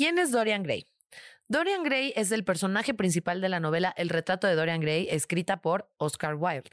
[0.00, 0.86] ¿Quién es Dorian Gray?
[1.48, 5.60] Dorian Gray es el personaje principal de la novela El retrato de Dorian Gray, escrita
[5.60, 6.70] por Oscar Wilde.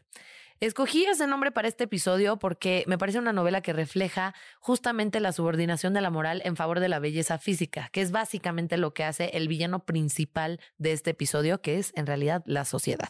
[0.59, 5.31] Escogí ese nombre para este episodio porque me parece una novela que refleja justamente la
[5.31, 9.03] subordinación de la moral en favor de la belleza física, que es básicamente lo que
[9.03, 13.09] hace el villano principal de este episodio, que es en realidad la sociedad.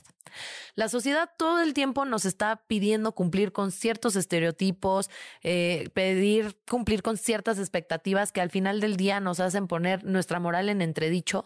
[0.76, 5.10] La sociedad todo el tiempo nos está pidiendo cumplir con ciertos estereotipos,
[5.42, 10.40] eh, pedir cumplir con ciertas expectativas que al final del día nos hacen poner nuestra
[10.40, 11.46] moral en entredicho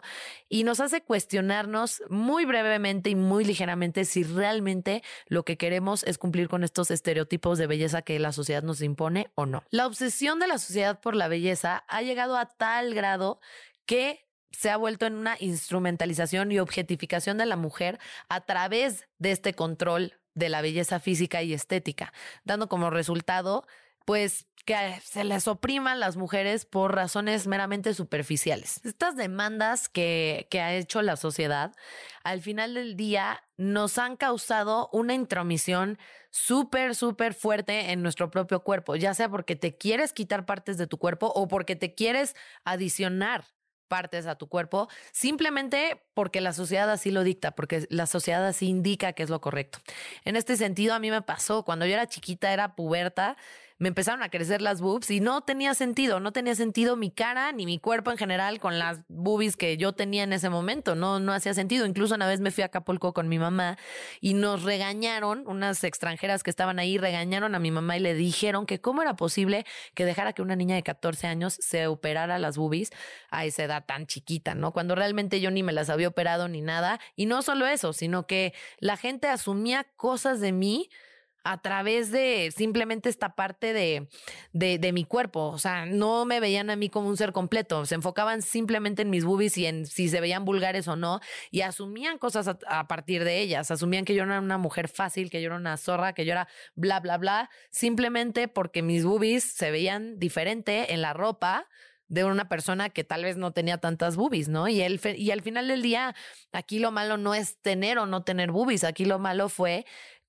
[0.50, 6.18] y nos hace cuestionarnos muy brevemente y muy ligeramente si realmente lo que queremos es
[6.18, 9.64] cumplir con estos estereotipos de belleza que la sociedad nos impone o no.
[9.70, 13.40] La obsesión de la sociedad por la belleza ha llegado a tal grado
[13.86, 19.32] que se ha vuelto en una instrumentalización y objetificación de la mujer a través de
[19.32, 23.66] este control de la belleza física y estética, dando como resultado
[24.06, 28.80] pues que se les opriman las mujeres por razones meramente superficiales.
[28.84, 31.74] Estas demandas que, que ha hecho la sociedad,
[32.24, 35.98] al final del día, nos han causado una intromisión
[36.30, 40.88] súper, súper fuerte en nuestro propio cuerpo, ya sea porque te quieres quitar partes de
[40.88, 43.46] tu cuerpo o porque te quieres adicionar
[43.92, 48.68] partes a tu cuerpo, simplemente porque la sociedad así lo dicta, porque la sociedad así
[48.68, 49.80] indica que es lo correcto.
[50.24, 53.36] En este sentido, a mí me pasó, cuando yo era chiquita, era puberta,
[53.82, 57.52] me empezaron a crecer las boobs y no tenía sentido, no tenía sentido mi cara
[57.52, 61.20] ni mi cuerpo en general con las boobies que yo tenía en ese momento, no,
[61.20, 61.88] no hacía sentido.
[61.88, 63.80] Incluso una vez me fui a Acapulco con mi mamá
[64.20, 68.68] y nos regañaron, unas extranjeras que estaban ahí regañaron a mi mamá y le dijeron
[68.68, 69.66] que cómo era posible
[69.96, 72.92] que dejara que una niña de 14 años se operara las boobies
[73.32, 74.74] a esa edad tan chiquita, ¿no?
[74.74, 77.00] Cuando realmente yo ni me las había operado ni nada.
[77.16, 80.88] Y no solo eso, sino que la gente asumía cosas de mí
[81.44, 84.08] a través de simplemente esta parte de,
[84.54, 85.48] de, mi cuerpo.
[85.48, 87.86] O sea, no me veían a mí como un ser completo.
[87.86, 91.20] Se enfocaban simplemente en mis boobies y en si se veían vulgares o no.
[91.50, 93.72] Y asumían cosas a, partir de ellas.
[93.72, 96.48] Asumían que yo era una mujer fácil, que yo era una zorra, que yo era
[96.76, 97.50] bla, bla, bla.
[97.70, 101.68] Simplemente porque mis boobies se veían diferente en la ropa
[102.12, 104.68] de una persona que tal vez no tenía tantas boobies, ¿no?
[104.68, 106.14] Y, el, y al final del día,
[106.52, 109.86] aquí lo malo no es tener o no tener boobies, aquí lo malo fue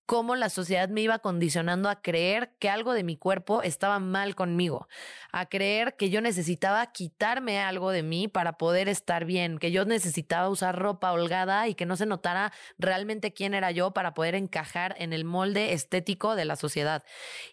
[0.07, 4.35] cómo la sociedad me iba condicionando a creer que algo de mi cuerpo estaba mal
[4.35, 4.89] conmigo,
[5.33, 9.85] a creer que yo necesitaba quitarme algo de mí para poder estar bien, que yo
[9.85, 14.35] necesitaba usar ropa holgada y que no se notara realmente quién era yo para poder
[14.35, 17.05] encajar en el molde estético de la sociedad.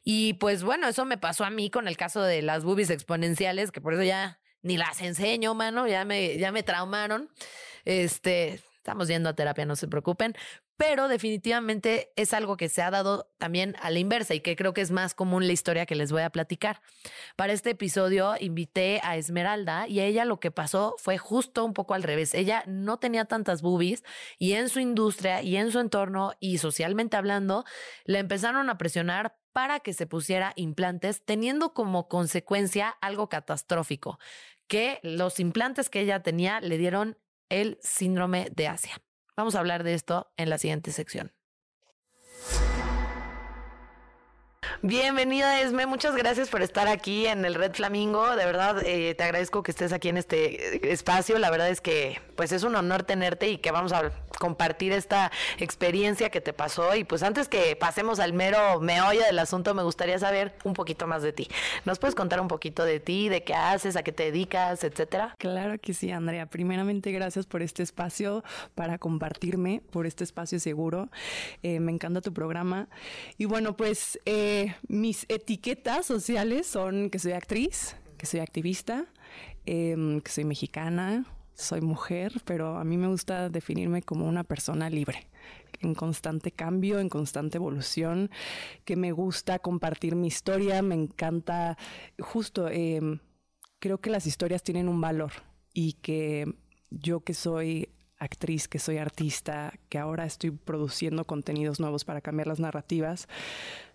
[0.04, 3.72] Y pues bueno, eso me pasó a mí con el caso de las boobies exponenciales,
[3.72, 7.30] que por eso ya ni las enseño, mano, ya me, ya me traumaron.
[7.86, 10.36] Este, estamos yendo a terapia, no se preocupen,
[10.80, 14.74] pero definitivamente es algo que se ha dado también a la inversa y que creo
[14.74, 16.82] que es más común la historia que les voy a platicar.
[17.36, 21.74] Para este episodio invité a Esmeralda y a ella lo que pasó fue justo un
[21.74, 22.34] poco al revés.
[22.34, 24.06] Ella no tenía tantas boobies
[24.38, 27.66] y en su industria y en su entorno y socialmente hablando,
[28.06, 34.18] le empezaron a presionar para que se pusiera implantes, teniendo como consecuencia algo catastrófico,
[34.68, 37.18] que los implantes que ella tenía le dieron
[37.50, 39.02] el síndrome de Asia.
[39.40, 41.32] Vamos a hablar de esto en la siguiente sección.
[44.82, 48.38] Bienvenida Esme, muchas gracias por estar aquí en el Red Flamingo.
[48.38, 51.38] De verdad, eh, te agradezco que estés aquí en este espacio.
[51.38, 55.34] La verdad es que pues es un honor tenerte y que vamos a compartir esta
[55.58, 56.96] experiencia que te pasó.
[56.96, 61.08] Y pues antes que pasemos al mero meollo del asunto, me gustaría saber un poquito
[61.08, 61.50] más de ti.
[61.84, 65.36] ¿Nos puedes contar un poquito de ti, de qué haces, a qué te dedicas, etcétera?
[65.40, 66.46] Claro que sí, Andrea.
[66.46, 68.46] Primeramente, gracias por este espacio
[68.76, 71.10] para compartirme, por este espacio seguro.
[71.64, 72.88] Eh, me encanta tu programa.
[73.38, 74.18] Y bueno, pues...
[74.24, 79.06] Eh, mis etiquetas sociales son que soy actriz, que soy activista,
[79.66, 84.90] em, que soy mexicana, soy mujer, pero a mí me gusta definirme como una persona
[84.90, 85.28] libre,
[85.82, 88.30] en constante cambio, en constante evolución,
[88.86, 91.78] que me gusta compartir mi historia, me encanta,
[92.20, 93.20] justo, em,
[93.80, 95.32] creo que las historias tienen un valor
[95.74, 96.46] y que
[96.90, 97.90] yo que soy
[98.20, 103.28] actriz, que soy artista, que ahora estoy produciendo contenidos nuevos para cambiar las narrativas,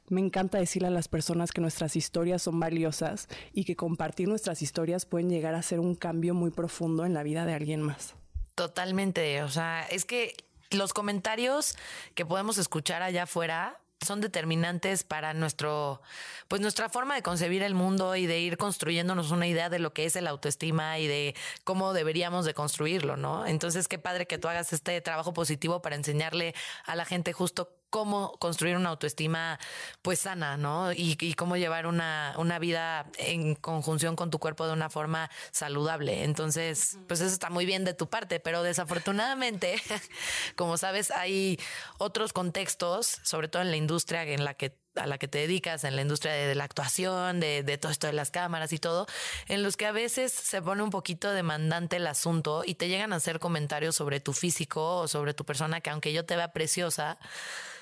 [0.09, 4.62] me encanta decirle a las personas que nuestras historias son valiosas y que compartir nuestras
[4.62, 8.15] historias pueden llegar a ser un cambio muy profundo en la vida de alguien más.
[8.55, 10.37] Totalmente, o sea, es que
[10.71, 11.77] los comentarios
[12.15, 16.03] que podemos escuchar allá afuera son determinantes para nuestro,
[16.47, 19.93] pues nuestra forma de concebir el mundo y de ir construyéndonos una idea de lo
[19.93, 21.35] que es el autoestima y de
[21.65, 23.47] cómo deberíamos de construirlo, ¿no?
[23.47, 26.55] Entonces, qué padre que tú hagas este trabajo positivo para enseñarle
[26.85, 29.56] a la gente justo cómo construir una autoestima
[30.02, 30.91] pues sana, ¿no?
[30.93, 36.25] Y, cómo llevar una, una, vida en conjunción con tu cuerpo de una forma saludable.
[36.25, 39.81] Entonces, pues eso está muy bien de tu parte, pero desafortunadamente,
[40.56, 41.56] como sabes, hay
[41.99, 45.85] otros contextos, sobre todo en la industria en la que a la que te dedicas,
[45.85, 49.06] en la industria de, la actuación, de, de, todo esto de las cámaras y todo,
[49.49, 53.12] en los que a veces se pone un poquito demandante el asunto y te llegan
[53.12, 56.52] a hacer comentarios sobre tu físico o sobre tu persona que aunque yo te vea
[56.52, 57.19] preciosa,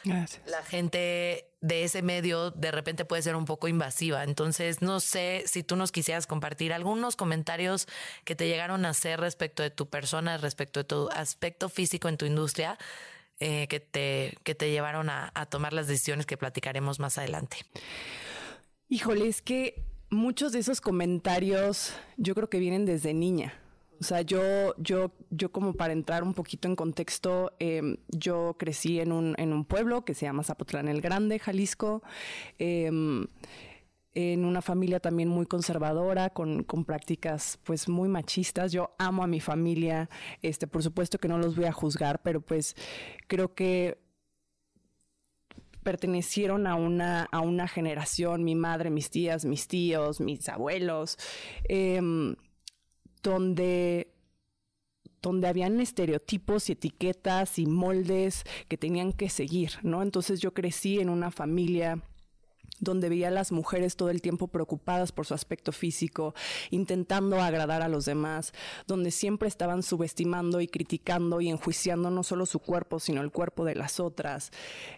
[0.05, 4.25] la gente de ese medio de repente puede ser un poco invasiva.
[4.25, 7.87] Entonces, no sé si tú nos quisieras compartir algunos comentarios
[8.25, 12.17] que te llegaron a hacer respecto de tu persona, respecto de tu aspecto físico en
[12.17, 12.79] tu industria,
[13.43, 17.57] eh, que, te, que te llevaron a, a tomar las decisiones que platicaremos más adelante.
[18.89, 23.55] Híjole, es que muchos de esos comentarios yo creo que vienen desde niña.
[23.99, 29.01] O sea, yo, yo, yo como para entrar un poquito en contexto, em, yo crecí
[29.01, 32.03] en un, en un pueblo que se llama Zapotlán el Grande, Jalisco.
[32.59, 33.27] Em,
[34.15, 38.73] en una familia también muy conservadora, con, con, prácticas pues muy machistas.
[38.73, 40.11] Yo amo a mi familia,
[40.43, 42.77] este, por supuesto que no los voy a juzgar, pero pues
[43.27, 43.99] creo que
[45.83, 51.19] pertenecieron a una, a una generación, mi madre, mis tías, mis tíos, mis abuelos.
[51.69, 52.01] Eh,
[53.23, 54.09] donde
[55.23, 60.03] donde habían estereotipos y etiquetas y moldes que tenían que seguir, ¿no?
[60.03, 62.03] Entonces yo crecí en una familia
[62.83, 66.35] donde veía a las mujeres todo el tiempo preocupadas por su aspecto físico,
[66.71, 68.53] intentando agradar a los demás,
[68.87, 73.65] donde siempre estaban subestimando y criticando y enjuiciando no solo su cuerpo, sino el cuerpo
[73.65, 74.51] de las otras.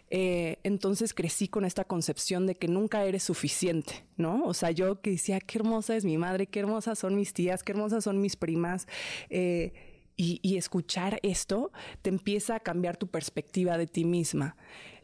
[0.09, 4.43] Eh, entonces crecí con esta concepción de que nunca eres suficiente, ¿no?
[4.45, 7.63] O sea, yo que decía, qué hermosa es mi madre, qué hermosas son mis tías,
[7.63, 8.87] qué hermosas son mis primas.
[9.29, 9.73] Eh,
[10.17, 14.55] y, y, escuchar esto te empieza a cambiar tu perspectiva de ti misma.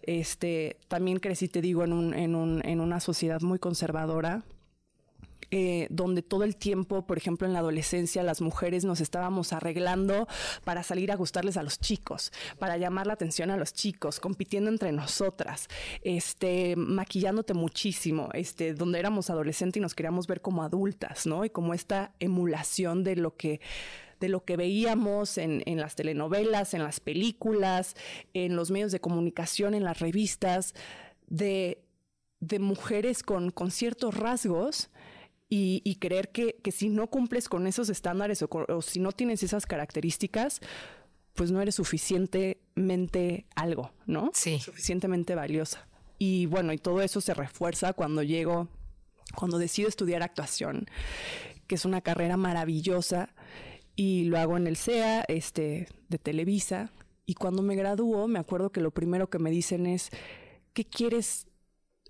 [0.03, 4.43] Este, también crecí, te digo, en, un, en, un, en una sociedad muy conservadora.
[5.53, 10.25] Eh, donde todo el tiempo, por ejemplo, en la adolescencia, las mujeres nos estábamos arreglando
[10.63, 14.69] para salir a gustarles a los chicos, para llamar la atención a los chicos, compitiendo
[14.69, 15.67] entre nosotras,
[16.03, 21.43] este, maquillándote muchísimo, este, donde éramos adolescentes y nos queríamos ver como adultas, ¿no?
[21.43, 23.59] Y como esta emulación de lo que
[24.21, 27.95] de lo que veíamos en, las telenovelas, en las películas,
[28.33, 30.75] en los medios de comunicación, en las revistas,
[31.27, 31.83] de,
[32.59, 34.89] mujeres con, ciertos rasgos.
[35.49, 40.61] Y, creer que, si no cumples con esos estándares o, si no tienes esas características,
[41.33, 44.29] pues no eres suficientemente algo, ¿no?
[44.33, 44.59] Sí.
[44.59, 45.87] Suficientemente valiosa.
[46.19, 48.69] Y bueno, y todo eso se refuerza cuando llego,
[49.35, 50.85] cuando decido estudiar actuación,
[51.65, 53.33] que es una carrera maravillosa
[54.01, 56.91] y lo hago en el CEA, este, de Televisa.
[57.27, 60.09] Y cuando me graduó, me acuerdo que lo primero que me dicen es,
[60.73, 61.45] ¿qué quieres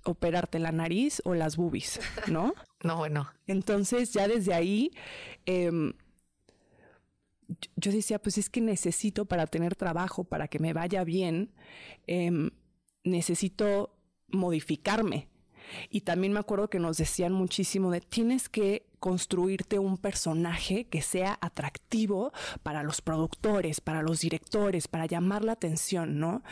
[0.06, 2.00] operarte, la nariz o las boobies?
[2.28, 2.54] ¿No?
[2.86, 3.30] no, bueno.
[3.46, 4.92] Entonces ya desde ahí...
[5.46, 5.92] Em,
[7.76, 11.52] yo decía, pues es que necesito para tener trabajo, para que me vaya bien,
[12.08, 12.52] em,
[13.04, 13.94] necesito
[14.30, 15.28] modificarme.
[15.90, 21.02] Y también me acuerdo que nos decían muchísimo de, tienes que construirte un personaje que
[21.02, 22.32] sea atractivo
[22.62, 26.44] para los productores, para los directores, para llamar la atención, ¿no?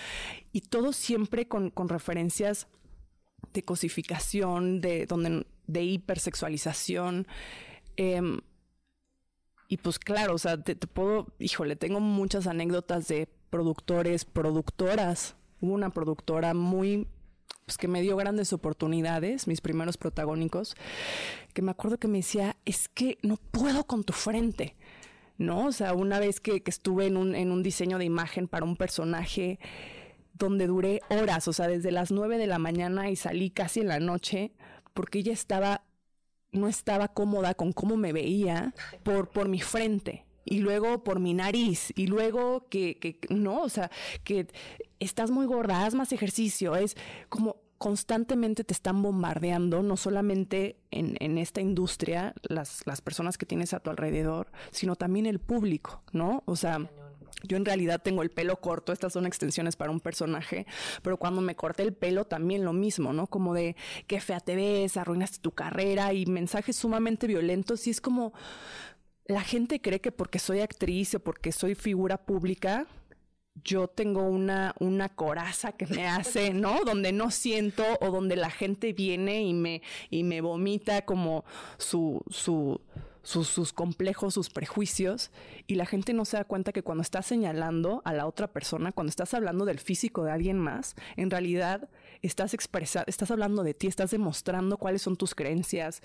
[0.52, 2.68] Y todo siempre con, referencias
[3.54, 7.28] de cosificación, de, donde, de hipersexualización.
[7.98, 8.40] Em,
[9.68, 15.36] y pues claro, o sea, te, te, puedo, híjole, tengo muchas anécdotas de productores, productoras.
[15.62, 17.08] Hubo una productora muy
[17.70, 20.76] pues, que me dio grandes oportunidades, mis primeros protagónicos,
[21.54, 24.76] que me acuerdo que me decía, es que no puedo con tu frente.
[25.38, 25.68] ¿No?
[25.68, 28.76] O sea, una vez que, estuve en un, en un diseño de imagen para un
[28.76, 29.60] personaje
[30.34, 33.88] donde duré horas, o sea, desde las nueve de la mañana y salí casi en
[33.88, 34.52] la noche,
[34.94, 35.86] porque ella estaba,
[36.52, 38.74] no estaba cómoda con cómo me veía
[39.04, 43.70] por, por mi frente y luego por mi nariz y luego que, que no, o
[43.70, 43.92] sea,
[44.24, 44.48] que
[45.00, 46.96] estás muy gorda, haz más ejercicio, es
[47.30, 53.46] como constantemente te están bombardeando, no solamente en, en esta industria, las, las, personas que
[53.46, 56.44] tienes a tu alrededor, sino también el público, ¿no?
[56.46, 56.90] O sea,
[57.44, 60.68] yo en realidad tengo el pelo corto, estas son extensiones para un personaje,
[61.02, 63.28] pero cuando me corté el pelo también lo mismo, ¿no?
[63.28, 63.78] Como de
[64.08, 68.34] qué fea te ves, arruinaste tu carrera y mensajes sumamente violentos y es como
[69.26, 72.88] la gente cree que porque soy actriz o porque soy figura pública,
[73.64, 76.84] yo tengo una, una coraza que me hace, ¿no?
[76.86, 81.46] Donde no siento o donde la gente viene y me, y me vomita como
[81.78, 82.82] su, su,
[83.24, 85.32] sus, complejos, sus prejuicios,
[85.68, 88.92] y la gente no se da cuenta que cuando estás señalando a la otra persona,
[88.92, 91.90] cuando estás hablando del físico de alguien más, en realidad
[92.22, 96.02] estás expresando, estás hablando de ti, estás demostrando cuáles son tus creencias.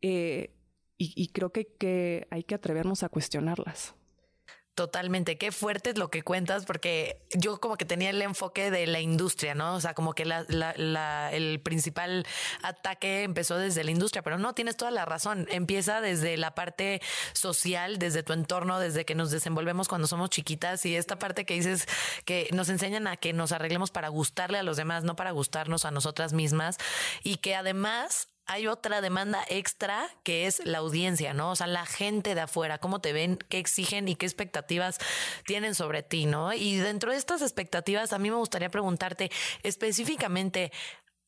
[0.00, 0.54] Eh,
[1.00, 3.94] y, creo que, que hay que atrevernos a cuestionarlas.
[4.78, 8.86] Totalmente, qué fuerte es lo que cuentas, porque yo como que tenía el enfoque de
[8.86, 9.74] la industria, ¿no?
[9.74, 12.24] O sea, como que el principal
[12.62, 15.48] ataque empezó desde la industria, pero no, tienes toda la razón.
[15.50, 20.86] Empieza desde la parte social, desde tu entorno, desde que nos desenvolvemos cuando somos chiquitas
[20.86, 21.88] y esta parte que dices
[22.24, 25.86] que nos enseñan a que nos arreglemos para gustarle a los demás, no para gustarnos
[25.86, 26.78] a nosotras mismas
[27.24, 31.52] y que además hay otra demanda extra que es la audiencia, ¿no?
[31.52, 34.98] O sea, la gente de afuera, cómo te ven, qué exigen y qué expectativas
[35.46, 36.54] tienen sobre ti, ¿no?
[36.54, 39.30] Y dentro de estas expectativas, a mí me gustaría preguntarte
[39.62, 40.72] específicamente,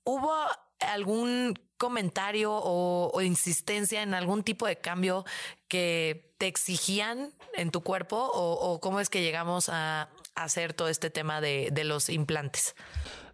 [0.02, 0.32] ¿hubo
[0.80, 5.24] algún comentario o, insistencia en algún tipo de cambio
[5.68, 11.10] que te exigían en tu cuerpo o, cómo es que llegamos a, hacer todo este
[11.10, 12.74] tema de, los implantes?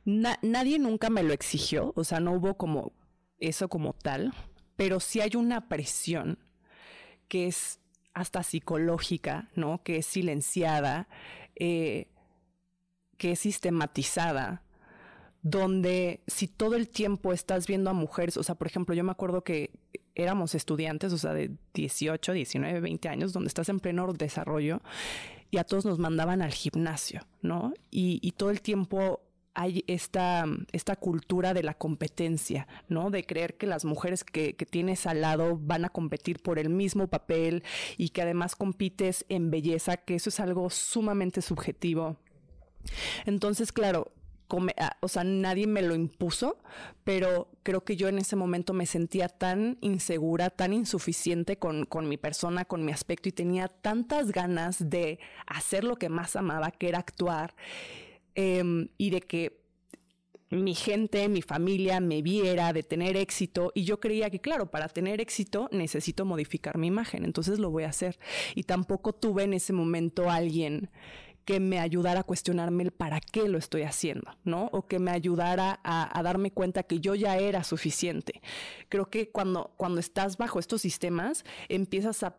[0.05, 2.93] nadie nunca me lo exigió, o sea, no hubo como
[3.39, 4.33] eso como tal,
[4.77, 6.39] pero sí hay una presión
[7.29, 7.81] que es
[8.15, 9.83] hasta psicológica, ¿no?
[9.83, 11.09] Que es silenciada,
[11.55, 12.09] eh,
[13.19, 14.63] que es sistematizada,
[15.43, 19.13] donde si todo el tiempo estás viendo a mujeres, o sea, por ejemplo, yo me
[19.13, 19.71] acuerdo que
[20.15, 24.81] éramos estudiantes, o sea, de 18, 19, 20 años, donde estás en pleno desarrollo
[25.51, 27.75] y a todos nos mandaban al gimnasio, ¿no?
[27.91, 29.21] Y, y todo el tiempo
[29.57, 33.11] hay esta, esta cultura de la competencia, ¿no?
[33.11, 36.69] De creer que las mujeres que, que, tienes al lado van a competir por el
[36.69, 37.65] mismo papel
[37.97, 42.19] y que además compites en belleza, que eso es algo sumamente subjetivo.
[43.25, 44.13] Entonces, claro,
[44.79, 46.59] ah, o sea, nadie me lo impuso,
[47.03, 52.11] pero creo que yo en ese momento me sentía tan insegura, tan insuficiente con, con,
[52.11, 56.71] mi persona, con mi aspecto y tenía tantas ganas de hacer lo que más amaba,
[56.73, 57.55] que era actuar
[58.37, 59.67] Em, y de que
[60.51, 63.73] mi gente, mi familia me viera, de tener éxito.
[63.75, 67.85] Y yo creía que, claro, para tener éxito necesito modificar mi imagen, entonces lo voy
[67.85, 68.19] a hacer.
[68.55, 70.91] Y tampoco tuve en ese momento alguien
[71.47, 74.69] que me ayudara a cuestionarme el para qué lo estoy haciendo, ¿no?
[74.73, 78.43] O que me ayudara a, darme cuenta que yo ya era suficiente.
[78.89, 82.37] Creo que cuando, cuando estás bajo estos sistemas, empiezas a,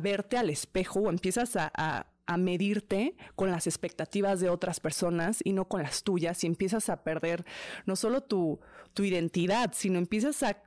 [0.00, 2.06] verte al espejo o empiezas a a
[2.36, 7.02] medirte con las expectativas de otras personas y no con las tuyas y empiezas a
[7.02, 7.44] perder
[7.86, 8.60] no solo tu,
[8.94, 10.62] tu identidad, sino empiezas a,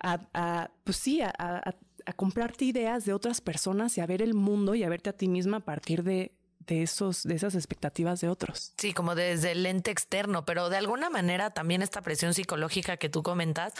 [0.00, 1.74] a, pues sí, a, a,
[2.14, 5.26] comprarte ideas de otras personas y a ver el mundo y a verte a ti
[5.26, 6.32] misma a partir de,
[6.66, 8.72] de esos, de esas expectativas de otros.
[8.76, 13.08] Sí, como desde el lente externo, pero de alguna manera también esta presión psicológica que
[13.08, 13.72] tú comentas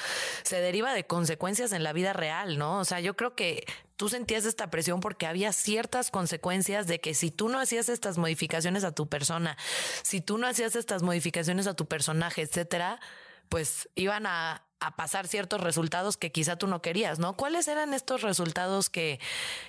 [0.42, 2.78] se deriva de consecuencias en la vida real, ¿no?
[2.78, 3.64] O sea, yo creo que
[3.96, 8.18] tú sentías esta presión porque había ciertas consecuencias de que si tú no hacías estas
[8.18, 9.56] modificaciones a tu persona,
[10.02, 13.00] si tú no hacías estas modificaciones a tu personaje, etcétera,
[13.48, 14.62] pues iban a,
[14.96, 17.34] pasar ciertos resultados que quizá tú no querías, ¿no?
[17.36, 19.18] ¿Cuáles eran estos resultados que,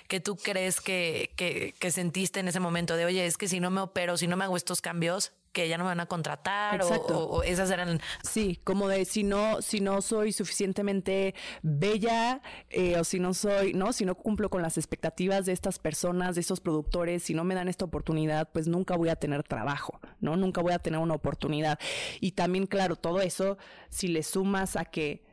[0.06, 3.58] que tú crees que, que, que sentiste en ese momento de, oye, es que si
[3.58, 6.06] no me opero, si no me hago estos cambios, que ya no me van a
[6.06, 12.98] contratar o, esas eran sí como de si no si no soy suficientemente bella eh,
[12.98, 16.40] o si no soy no si no cumplo con las expectativas de estas personas de
[16.40, 20.36] estos productores si no me dan esta oportunidad pues nunca voy a tener trabajo no
[20.36, 21.78] nunca voy a tener una oportunidad.
[22.20, 25.24] Y también claro todo eso si le sumas a que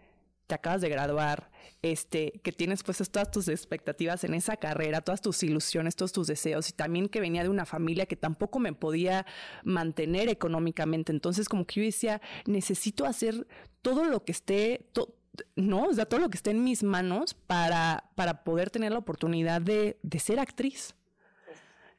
[0.47, 1.49] te acabas de graduar,
[1.81, 6.27] este, que tienes puestas todas tus expectativas en esa carrera, todas tus ilusiones, todos tus
[6.27, 9.25] deseos, y también que venía de una familia que tampoco me podía
[9.63, 11.11] mantener económicamente.
[11.11, 13.47] Entonces, como que yo decía, necesito hacer
[13.81, 14.89] todo lo que esté,
[15.55, 18.99] no, o sea, todo lo que esté en mis manos para, para poder tener la
[18.99, 20.95] oportunidad de, de ser actriz.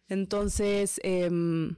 [0.08, 1.76] Entonces, em,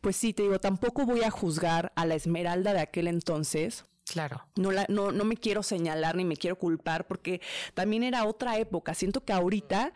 [0.00, 4.44] pues sí, te digo, tampoco voy a juzgar a la Esmeralda de aquel entonces Claro.
[4.56, 7.40] No, no, no me quiero señalar ni me quiero culpar porque
[7.74, 8.94] también era otra época.
[8.94, 9.92] Siento que ahorita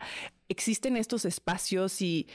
[0.47, 2.27] existen estos espacios y,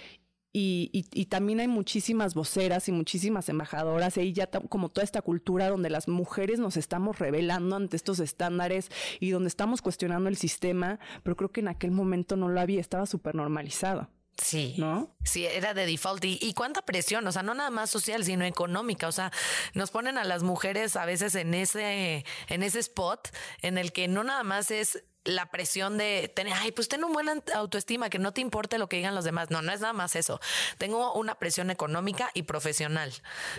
[0.52, 5.68] y, y, también hay muchísimas voceras y muchísimas embajadoras, y ya como toda esta cultura
[5.68, 10.99] donde las mujeres nos estamos revelando ante estos estándares y donde estamos cuestionando el sistema,
[11.22, 14.08] pero creo que en aquel momento no lo había, estaba súper normalizado.
[14.37, 14.75] Sí.
[14.78, 15.14] ¿No?
[15.25, 16.25] Sí, era de default.
[16.25, 19.08] Y, cuánta presión, o sea, no nada más social, sino económica.
[19.08, 19.30] O sea,
[19.75, 23.28] nos ponen a las mujeres a veces en ese, en ese spot
[23.62, 27.42] en el que no nada más es la presión de tener, ay, pues tengo buena
[27.54, 29.50] autoestima, que no te importe lo que digan los demás.
[29.50, 30.40] No, no es nada más eso.
[30.78, 33.12] Tengo una presión económica y profesional,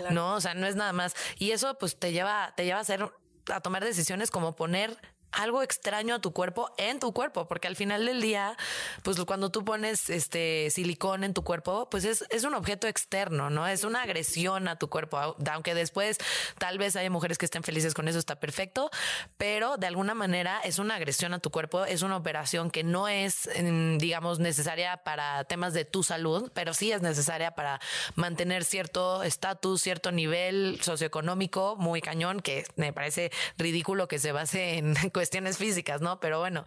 [0.10, 0.34] ¿no?
[0.36, 1.16] O sea, no es nada más.
[1.38, 3.12] Y eso pues te lleva, te lleva a hacer,
[3.54, 4.98] a tomar decisiones como poner
[5.32, 8.58] algo extraño a tu cuerpo en tu cuerpo, porque al final del día,
[9.04, 13.50] pues cuando tú pones este silicón en tu cuerpo, pues es, es un objeto externo,
[13.50, 13.68] ¿no?
[13.68, 16.18] Es una agresión a tu cuerpo, aunque después
[16.58, 18.90] tal vez haya mujeres que estén felices con eso, está perfecto,
[19.38, 23.08] pero de alguna manera es una agresión a tu cuerpo, es una operación que no
[23.08, 23.50] es,
[23.98, 27.80] digamos, necesaria para temas de tu salud, pero sí es necesaria para
[28.16, 34.78] mantener cierto estatus, cierto nivel socioeconómico muy cañón, que me parece ridículo que se base
[34.78, 36.20] en cuestiones físicas, ¿no?
[36.20, 36.66] Pero bueno,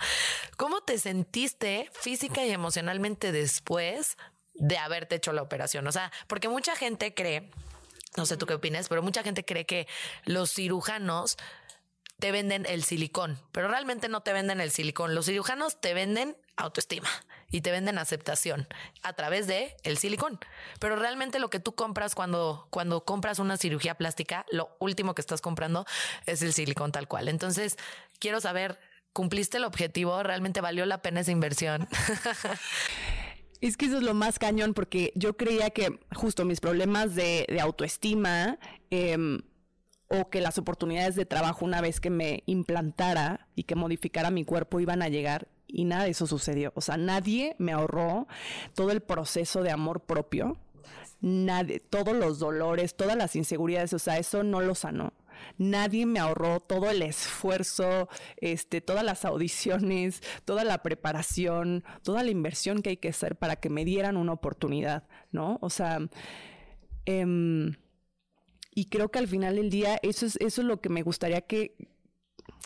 [0.57, 4.17] ¿cómo te sentiste física y emocionalmente después
[4.53, 5.85] de haberte hecho la operación?
[5.89, 7.51] O sea, porque mucha gente cree,
[8.17, 9.89] no sé tú qué opinas, pero mucha gente cree que
[10.25, 11.37] los cirujanos
[12.21, 15.17] te venden el silicón, pero realmente no te venden el silicón.
[15.17, 17.09] Los cirujanos te venden autoestima
[17.51, 18.67] y te venden aceptación
[19.03, 20.39] a través de el silicón.
[20.81, 25.21] Pero realmente lo que tú compras cuando, cuando compras una cirugía plástica, lo último que
[25.21, 25.87] estás comprando
[26.27, 27.29] es el silicón tal cual.
[27.29, 27.77] Entonces,
[28.19, 28.79] quiero saber,
[29.13, 30.23] ¿cumpliste el objetivo?
[30.23, 31.89] ¿Realmente valió la pena esa inversión?
[33.61, 37.47] Es que eso es lo más cañón, porque yo creía que justo mis problemas de,
[37.63, 38.59] autoestima
[38.91, 39.41] em,
[40.09, 44.45] o que las oportunidades de trabajo una vez que me implantara y que modificara mi
[44.45, 46.73] cuerpo iban a llegar y nada de eso sucedió.
[46.77, 48.27] O sea, nadie me ahorró
[48.75, 50.59] todo el proceso de amor propio,
[51.23, 55.15] nadie, todos los dolores, todas las inseguridades, o sea, eso no lo sanó.
[55.59, 62.31] Nadie me ahorró todo el esfuerzo, este, todas las audiciones, toda la preparación, toda la
[62.31, 65.59] inversión que hay que hacer para que me dieran una oportunidad, ¿no?
[65.61, 65.99] O sea,
[67.07, 67.77] em,
[68.75, 71.41] y creo que al final del día eso es, eso es lo que me gustaría
[71.43, 71.77] que,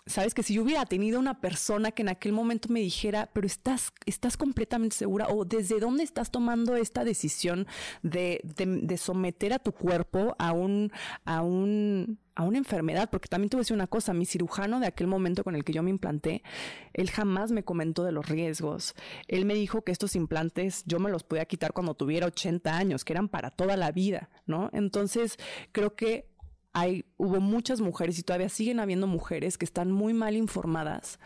[0.08, 3.46] sabes que si yo hubiera tenido una persona que en aquel momento me dijera, pero
[3.46, 7.66] estás, estás completamente segura o desde dónde estás tomando esta decisión
[8.02, 10.90] de, de, someter a tu cuerpo a un,
[11.24, 14.86] a un, a una enfermedad, porque también te voy decir una cosa, mi cirujano de
[14.86, 16.44] aquel momento con el que yo me implanté,
[16.92, 18.94] él jamás me comentó de los riesgos.
[19.26, 23.04] Él me dijo que estos implantes yo me los podía quitar cuando tuviera 80 años,
[23.04, 24.70] que eran para toda la vida, ¿no?
[24.72, 25.36] Entonces,
[25.72, 26.28] creo que
[26.72, 31.18] hay, hubo muchas mujeres y todavía siguen habiendo mujeres que están muy mal informadas,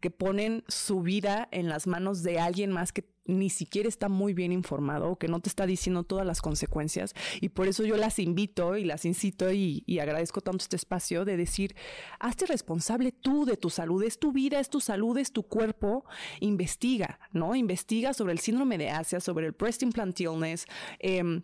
[0.00, 4.34] que ponen su vida en las manos de alguien más que ni siquiera está muy
[4.34, 7.14] bien informado, que no te está diciendo todas las consecuencias.
[7.40, 11.24] Y por eso yo las invito y las incito y, y agradezco tanto este espacio
[11.24, 11.76] de decir,
[12.18, 16.04] hazte responsable tú de tu salud, es tu vida, es tu salud, es tu cuerpo,
[16.40, 17.54] investiga, ¿no?
[17.54, 20.66] Investiga sobre el síndrome de Asia, sobre el breast implant illness.
[20.98, 21.42] Em,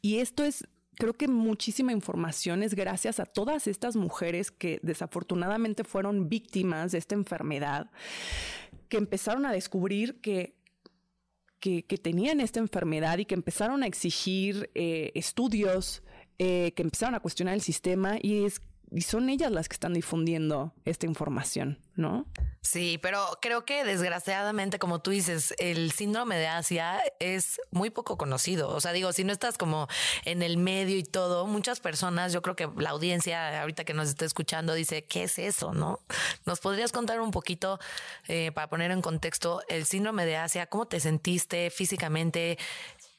[0.00, 0.64] y esto es
[0.98, 6.98] creo que muchísima información es gracias a todas estas mujeres que desafortunadamente fueron víctimas de
[6.98, 7.90] esta enfermedad,
[8.88, 10.58] que empezaron a descubrir que
[11.60, 16.02] que, tenían esta enfermedad y que empezaron a exigir eh, estudios,
[16.38, 18.16] eh, que empezaron a cuestionar el sistema.
[18.22, 22.26] Y es y son ellas las que están difundiendo esta información, ¿no?
[22.60, 28.18] Sí, pero creo que desgraciadamente, como tú dices, el síndrome de Asia es muy poco
[28.18, 28.68] conocido.
[28.68, 29.88] O sea, digo, si no estás como
[30.24, 34.08] en el medio y todo, muchas personas, yo creo que la audiencia ahorita que nos
[34.08, 35.72] está escuchando dice, ¿qué es eso?
[35.72, 36.00] ¿No?
[36.46, 37.78] ¿Nos podrías contar un poquito
[38.26, 40.66] eh, para poner en contexto el síndrome de Asia?
[40.66, 42.58] ¿Cómo te sentiste físicamente?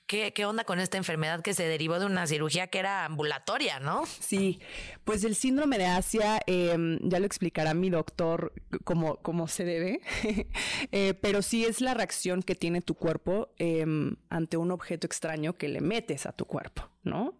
[0.09, 4.07] ¿Qué, onda con esta enfermedad que se derivó de una cirugía que era ambulatoria, no?
[4.07, 4.59] Sí,
[5.03, 8.51] pues el síndrome de Asia, em, ya lo explicará mi doctor
[8.83, 10.01] cómo, se debe,
[10.91, 15.57] eh, pero sí es la reacción que tiene tu cuerpo em, ante un objeto extraño
[15.57, 17.39] que le metes a tu cuerpo, ¿no?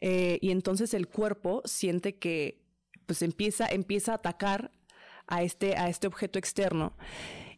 [0.00, 2.62] Eh, y entonces el cuerpo siente que
[3.06, 4.70] pues empieza, empieza a atacar
[5.26, 6.96] a este, a este objeto externo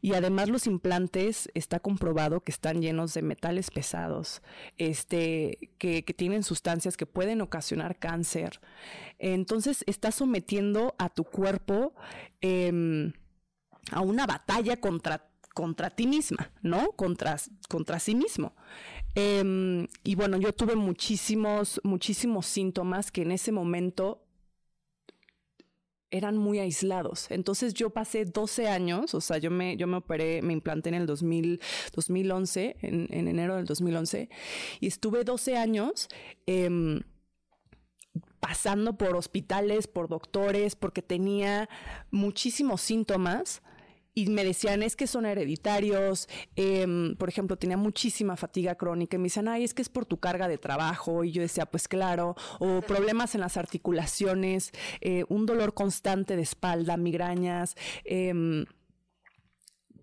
[0.07, 4.41] y además los implantes está comprobado que están llenos de metales pesados,
[4.79, 8.61] este, que, tienen sustancias que pueden ocasionar cáncer.
[9.19, 11.93] Entonces está sometiendo a tu cuerpo
[12.41, 13.15] em,
[13.91, 16.93] a una batalla contra contra ti misma, ¿no?
[16.93, 17.37] Contra,
[17.69, 18.55] contra sí mismo.
[19.17, 24.26] Em, y bueno, yo tuve muchísimos, muchísimos síntomas que en ese momento
[26.11, 27.31] eran muy aislados.
[27.31, 30.95] Entonces yo pasé 12 años, o sea, yo me, yo me operé, me implanté en
[30.97, 31.61] el 2000,
[31.95, 34.29] 2011, en, enero del 2011,
[34.81, 36.09] y estuve 12 años
[36.47, 37.03] em,
[38.41, 41.69] pasando por hospitales, por doctores, porque tenía
[42.11, 43.63] muchísimos síntomas
[44.17, 46.27] y me decían, es que son hereditarios.
[46.57, 50.07] Em, por ejemplo, tenía muchísima fatiga crónica y me decían, ay, es que es por
[50.07, 51.23] tu carga de trabajo.
[51.23, 56.43] Y yo decía, pues claro, o problemas en las articulaciones, eh, un dolor constante de
[56.43, 57.77] espalda, migrañas.
[58.05, 58.65] Em,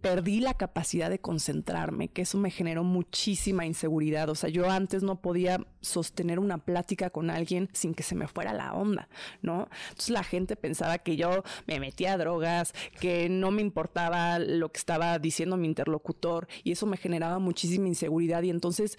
[0.04, 4.28] perdí la capacidad de concentrarme, que eso me generó muchísima inseguridad.
[4.28, 8.28] O sea, yo antes no podía sostener una plática con alguien sin que se me
[8.28, 9.08] fuera la onda,
[9.42, 9.70] ¿no?
[9.90, 14.74] Entonces la gente pensaba que yo me metía a drogas, que no me importaba lo
[14.74, 18.98] que estaba diciendo mi interlocutor y eso me generaba muchísima inseguridad y entonces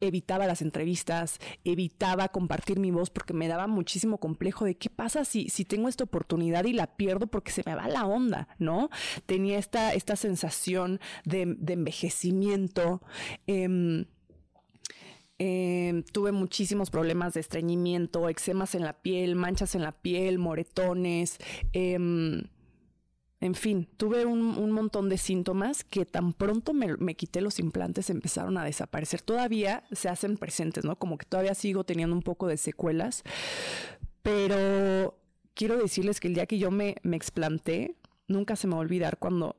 [0.00, 5.24] evitaba las entrevistas, evitaba compartir mi voz porque me daba muchísimo complejo de qué pasa
[5.24, 8.90] si, si tengo esta oportunidad y la pierdo porque se me va la onda, ¿no?
[9.26, 13.02] Tenía esta, esta sensación de, envejecimiento.
[13.46, 14.06] Em,
[15.38, 21.38] em, tuve muchísimos problemas de estreñimiento, eczemas en la piel, manchas en la piel, moretones.
[21.72, 22.44] Em,
[23.40, 28.56] en fin, tuve un, montón de síntomas que tan pronto me, quité los implantes empezaron
[28.56, 29.20] a desaparecer.
[29.20, 30.96] Todavía se hacen presentes, ¿no?
[30.96, 33.24] Como que todavía sigo teniendo un poco de secuelas,
[34.22, 35.18] pero
[35.54, 37.96] quiero decirles que el día que yo me, me explanté,
[38.26, 39.56] nunca se me va a olvidar cuando,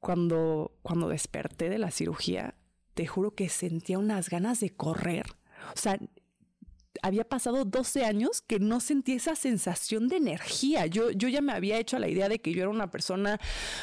[0.00, 2.56] cuando, cuando desperté de la cirugía,
[2.94, 5.26] te juro que sentía unas ganas de correr.
[5.74, 5.98] O sea,
[7.02, 10.86] había pasado 12 años que no sentía esa sensación de energía.
[10.86, 13.38] Yo, yo ya me había hecho la idea de que yo era una persona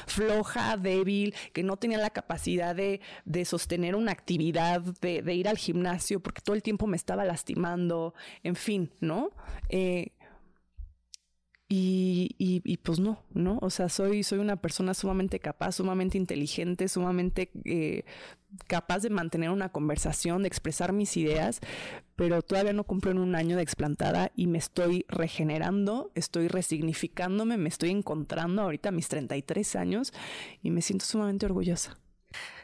[0.08, 3.02] floja, débil, que no tenía la capacidad de,
[3.46, 8.56] sostener una actividad, de, ir al gimnasio, porque todo el tiempo me estaba lastimando, en
[8.56, 9.32] fin, ¿no?
[9.70, 10.12] Eh,
[11.76, 13.58] y, y, pues no, ¿no?
[13.64, 18.04] O sea, soy, soy una persona sumamente capaz, sumamente inteligente, sumamente eh,
[18.68, 21.62] capaz de mantener una conversación, de expresar mis ideas,
[22.16, 27.58] pero todavía no cumplo en un año de explantada y me estoy regenerando, estoy resignificándome,
[27.58, 30.14] me estoy encontrando ahorita a mis 33 años
[30.62, 31.98] y me siento sumamente orgullosa.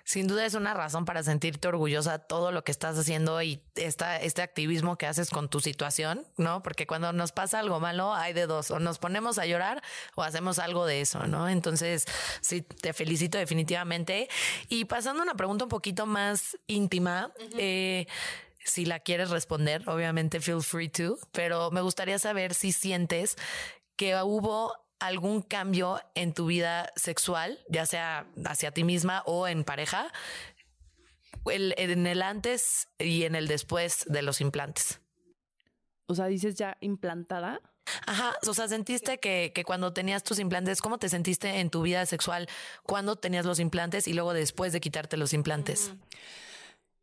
[0.10, 4.18] Sin duda es una razón para sentirte orgullosa todo lo que estás haciendo y esta,
[4.18, 6.64] este activismo que haces con tu situación, ¿no?
[6.64, 9.84] Porque cuando nos pasa algo malo hay de dos, o nos ponemos a llorar
[10.16, 11.48] o hacemos algo de eso, ¿no?
[11.48, 12.06] Entonces,
[12.42, 14.30] sí, te felicito definitivamente.
[14.68, 18.08] Y pasando a una pregunta un poquito más íntima, eh,
[18.66, 23.36] si la quieres responder, obviamente feel free to, pero me gustaría saber si sientes
[23.96, 29.64] que hubo algún cambio en tu vida sexual, ya sea hacia ti misma o en
[29.64, 30.12] pareja,
[31.46, 35.02] en el antes y en el después de los implantes.
[36.06, 37.62] O sea, dices ya implantada.
[38.06, 42.06] Ajá, o sea, sentiste que, cuando tenías tus implantes, ¿cómo te sentiste en tu vida
[42.06, 42.48] sexual
[42.84, 45.94] cuando tenías los implantes y luego después de quitarte los implantes?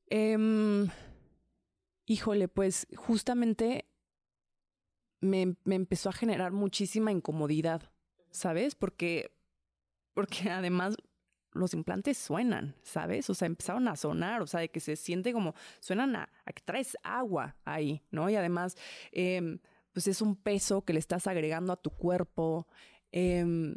[0.08, 0.88] Em,
[2.06, 3.86] híjole, pues justamente
[5.20, 7.90] me, empezó a generar muchísima incomodidad,
[8.30, 8.74] ¿sabes?
[8.74, 9.32] Porque,
[10.14, 10.96] porque además
[11.52, 13.30] los implantes suenan, ¿sabes?
[13.30, 16.62] O sea, empezaron a sonar, o sea, de que se siente como, suenan a, que
[16.62, 18.28] traes agua ahí, ¿no?
[18.28, 18.76] Y además,
[19.12, 19.58] em,
[19.92, 22.66] pues es un peso que le estás agregando a tu cuerpo.
[23.12, 23.76] Em,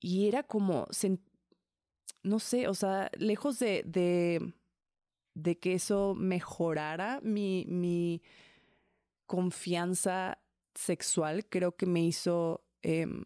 [0.00, 0.86] y era como,
[2.22, 4.52] no sé, o sea, lejos de, de,
[5.34, 8.22] de que eso mejorara mi, mi,
[9.28, 10.38] confianza
[10.74, 13.22] sexual creo que me hizo em,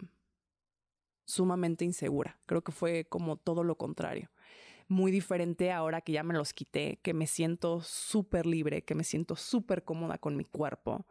[1.24, 2.38] sumamente insegura.
[2.44, 4.30] Creo que fue como todo lo contrario.
[4.88, 9.04] Muy diferente ahora que ya me los quité, que me siento súper libre, que me
[9.04, 11.06] siento súper cómoda con mi cuerpo,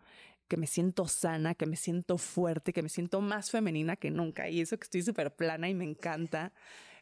[0.47, 4.49] que me siento sana, que me siento fuerte, que me siento más femenina que nunca.
[4.49, 6.53] Y eso que estoy súper plana y me encanta.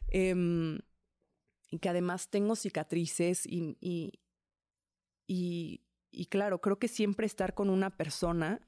[0.08, 0.78] Em,
[1.70, 4.18] y que además tengo cicatrices y,
[6.30, 8.60] claro, creo que siempre estar con una persona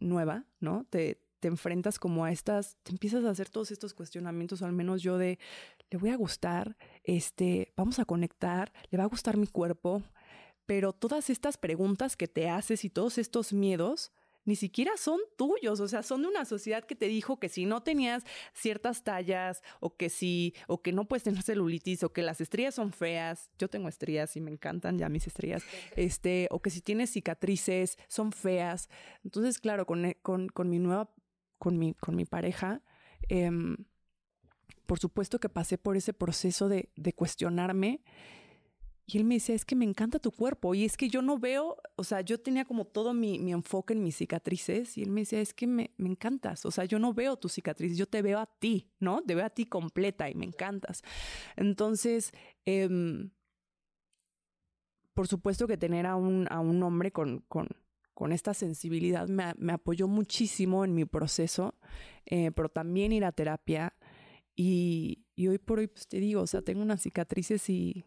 [0.00, 0.86] nueva, ¿no?
[0.90, 5.02] Te, te enfrentas como a estas, te empiezas a hacer todos estos cuestionamientos, al menos
[5.02, 5.38] yo de,
[5.90, 10.02] le voy a gustar, este, vamos a conectar, le va a gustar mi cuerpo,
[10.66, 14.12] pero todas estas preguntas que te haces y todos estos miedos,
[14.48, 17.66] ni siquiera son tuyos, o sea, son de una sociedad que te dijo que si
[17.66, 22.22] no tenías ciertas tallas o que si o que no puedes tener celulitis o que
[22.22, 25.62] las estrías son feas, yo tengo estrías y me encantan ya mis estrías,
[25.96, 28.88] este, o que si tienes cicatrices son feas.
[29.22, 31.10] Entonces, claro, con, eh, con, con mi nueva,
[31.58, 32.80] con mi, con mi pareja,
[33.28, 33.76] em,
[34.86, 38.00] por supuesto que pasé por ese proceso de, de cuestionarme
[39.10, 40.74] y él me dice, es que me encanta tu cuerpo.
[40.74, 43.94] Y es que yo no veo, o sea, yo tenía como todo mi, mi enfoque
[43.94, 44.98] en mis cicatrices.
[44.98, 46.66] Y él me dice, es que me, me, encantas.
[46.66, 49.22] O sea, yo no veo tus cicatrices, yo te veo a ti, ¿no?
[49.22, 51.00] Te veo a ti completa y me encantas.
[51.56, 52.32] Entonces,
[52.66, 53.30] em,
[55.14, 57.68] por supuesto que tener a un, a un hombre con, con,
[58.12, 61.74] con esta sensibilidad me, me, apoyó muchísimo en mi proceso,
[62.26, 63.94] eh, pero también ir a terapia.
[64.54, 68.04] Y, y hoy por hoy, pues te digo, o sea, tengo unas cicatrices y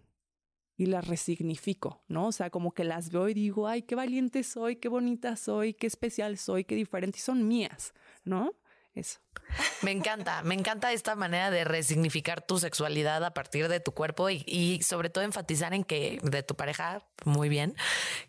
[0.81, 2.27] y las resignifico, ¿no?
[2.27, 5.75] O sea, como que las veo y digo, ay, qué valiente soy, qué bonita soy,
[5.75, 8.55] qué especial soy, qué diferente, y son mías, ¿no?
[8.95, 9.19] eso.
[9.81, 14.29] Me encanta, me encanta esta manera de resignificar tu sexualidad a partir de tu cuerpo
[14.29, 17.75] y, sobre todo enfatizar en que de tu pareja, muy bien,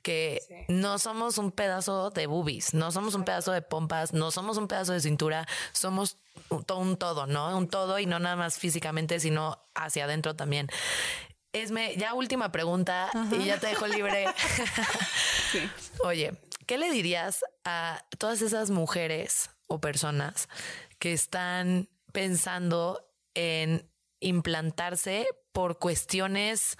[0.03, 4.57] que no somos un pedazo de boobies, no somos un pedazo de pompas, no somos
[4.57, 6.17] un pedazo de cintura, somos
[6.49, 7.57] un, todo, ¿no?
[7.57, 10.69] Un todo y no nada más físicamente, sino hacia adentro también.
[11.53, 14.27] Esme, ya última pregunta y ya te dejo libre.
[16.05, 16.33] Oye,
[16.67, 20.49] ¿qué le dirías a todas esas mujeres o personas
[20.99, 23.88] que están pensando en
[24.21, 26.79] implantarse por cuestiones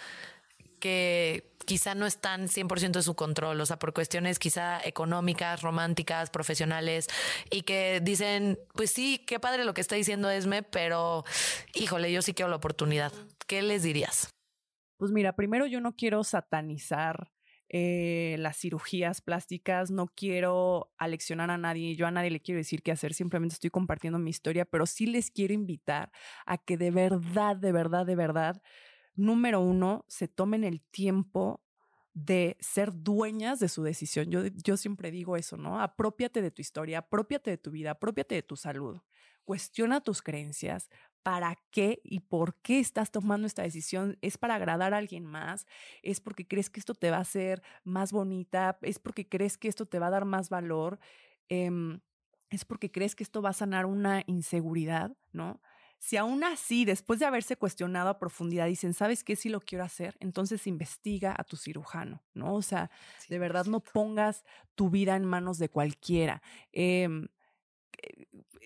[0.81, 6.31] que quizá no están 100% de su control, o sea, por cuestiones quizá económicas, románticas,
[6.31, 7.09] profesionales,
[7.51, 11.25] y que dicen, pues sí, qué padre lo que está diciendo Esme, pero
[11.75, 13.13] híjole, yo sí quiero la oportunidad.
[13.47, 14.33] ¿Qué les dirías?
[15.03, 17.33] Pues mira, primero yo no quiero satanizar
[17.69, 22.85] eh, las cirugías plásticas, no quiero aleccionar a nadie, yo a nadie le quiero decir
[22.85, 26.13] qué hacer, simplemente estoy compartiendo mi historia, pero sí les quiero invitar
[26.47, 28.63] a que de verdad, de verdad, de verdad,
[29.17, 31.65] número uno, se tomen el tiempo
[32.15, 34.31] de ser dueñas de su decisión.
[34.31, 35.81] Yo, yo siempre digo eso, ¿no?
[35.81, 39.01] Apropiate de tu historia, apropiate de tu vida, apropiate de tu salud.
[39.45, 40.89] Cuestiona tus creencias,
[41.23, 44.19] para qué y por qué estás tomando esta decisión.
[44.23, 45.67] ¿Es para agradar a alguien más?
[46.03, 48.79] ¿Es porque crees que esto te va a hacer más bonita?
[48.83, 50.99] ¿Es porque crees que esto te va a dar más valor?
[51.49, 52.01] Em,
[52.51, 55.17] ¿Es porque crees que esto va a sanar una inseguridad?
[55.33, 55.61] ¿No?
[55.99, 59.37] Si aún así, después de haberse cuestionado a profundidad, dicen, ¿sabes qué?
[59.37, 62.55] Si lo quiero hacer, entonces investiga a tu cirujano, ¿no?
[62.55, 62.91] O sea,
[63.29, 66.43] de verdad no pongas tu vida en manos de cualquiera.
[66.73, 67.09] Eh,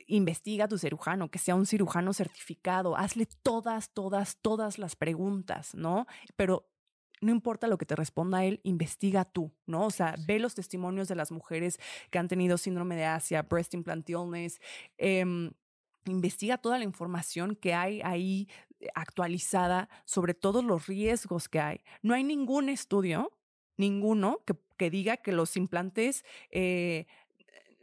[0.07, 5.75] investiga a tu cirujano, que sea un cirujano certificado, hazle todas, todas, todas las preguntas,
[5.75, 6.07] ¿no?
[6.37, 6.69] Pero
[7.21, 9.87] no importa lo que te responda él, investiga tú, ¿no?
[9.87, 11.79] O sea, ve los testimonios de las mujeres
[12.11, 14.61] que han tenido síndrome de Asia, breast implant illness,
[14.99, 15.51] em,
[16.05, 18.49] investiga toda la información que hay ahí
[18.81, 21.81] eh, actualizada sobre todos los riesgos que hay.
[22.03, 23.33] No hay ningún estudio,
[23.77, 27.07] ninguno, que, que diga que los implantes eh,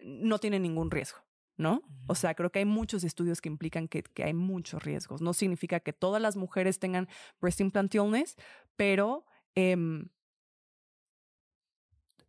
[0.03, 1.22] no tienen ningún riesgo.
[1.57, 1.81] ¿No?
[2.07, 5.21] O sea, creo que hay muchos estudios que implican que, hay muchos riesgos.
[5.21, 7.07] No significa que todas las mujeres tengan
[7.39, 8.35] breast implant illness,
[8.75, 10.09] pero em,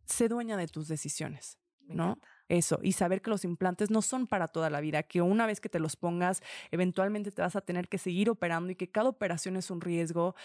[0.05, 1.57] sé dueña de tus decisiones,
[1.87, 2.19] ¿no?
[2.47, 5.59] Eso, y saber que los implantes no son para toda la vida, que una vez
[5.59, 9.09] que te los pongas, eventualmente te vas a tener que seguir operando y que cada
[9.09, 10.35] operación es un riesgo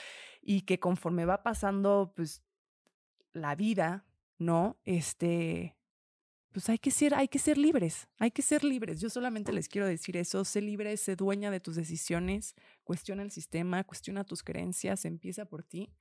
[0.40, 2.42] y que conforme va pasando, pues,
[3.34, 4.06] la vida,
[4.38, 4.78] ¿no?
[4.84, 5.76] Este,
[6.52, 9.00] pues hay que ser, hay que ser libres, hay que ser libres.
[9.00, 13.30] Yo solamente les quiero decir eso, sé libre, sé dueña de tus decisiones, cuestiona el
[13.30, 15.94] sistema, cuestiona tus creencias, empieza por ti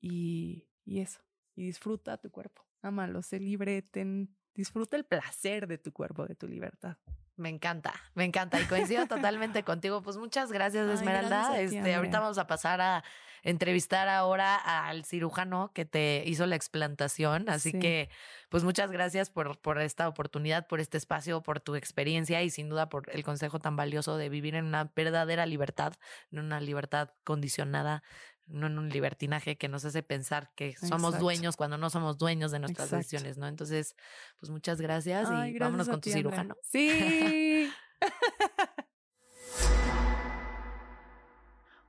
[0.00, 1.20] y, y eso,
[1.54, 6.34] y disfruta tu cuerpo, ámalo, sé libre, ten, disfruta el placer de tu cuerpo, de
[6.34, 6.96] tu libertad.
[7.36, 10.02] Me encanta, me encanta y coincido totalmente contigo.
[10.02, 11.58] Pues muchas gracias, Esmeralda.
[11.60, 13.04] este, ahorita vamos a pasar a
[13.44, 17.48] entrevistar ahora al cirujano que te hizo la explantación.
[17.48, 18.08] Así que,
[18.48, 22.68] pues muchas gracias por, por esta oportunidad, por este espacio, por tu experiencia y sin
[22.68, 25.92] duda por el consejo tan valioso de vivir en una verdadera libertad,
[26.32, 28.02] en una libertad condicionada
[28.46, 32.50] no en un libertinaje que nos hace pensar que somos dueños cuando no somos dueños
[32.50, 33.46] de nuestras decisiones, ¿no?
[33.48, 33.96] Entonces,
[34.38, 36.56] pues muchas gracias y vámonos con tu cirujano.
[36.62, 37.70] Sí.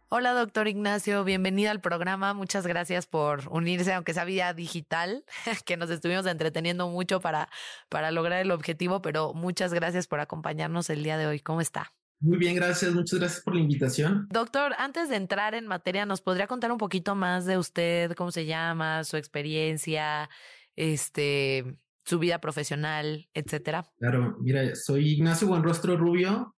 [0.07, 2.33] Hola, doctor Ignacio, bienvenido al programa.
[2.35, 5.25] Muchas gracias por unirse, aunque sea vía digital,
[5.65, 7.49] que nos estuvimos entreteniendo mucho para,
[7.89, 11.39] para lograr el objetivo, pero muchas gracias por acompañarnos el día de hoy.
[11.39, 11.94] ¿Cómo está?
[12.19, 12.93] Muy bien, gracias.
[12.93, 14.27] Muchas gracias por la invitación.
[14.29, 18.31] Doctor, antes de entrar en materia, ¿nos podría contar un poquito más de usted, cómo
[18.31, 20.29] se llama, su experiencia,
[20.75, 23.91] este, su vida profesional, etcétera?
[23.99, 26.55] Claro, mira, soy Ignacio Buenrostro Rubio.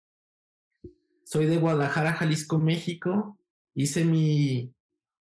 [1.24, 3.38] Soy de Guadalajara, Jalisco, México.
[3.74, 4.74] Hice mi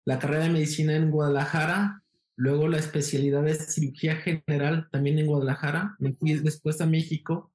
[0.04, 2.02] la carrera de medicina en Guadalajara,
[2.36, 5.94] luego la especialidad de cirugía general también en Guadalajara.
[5.98, 7.51] Me fui después a México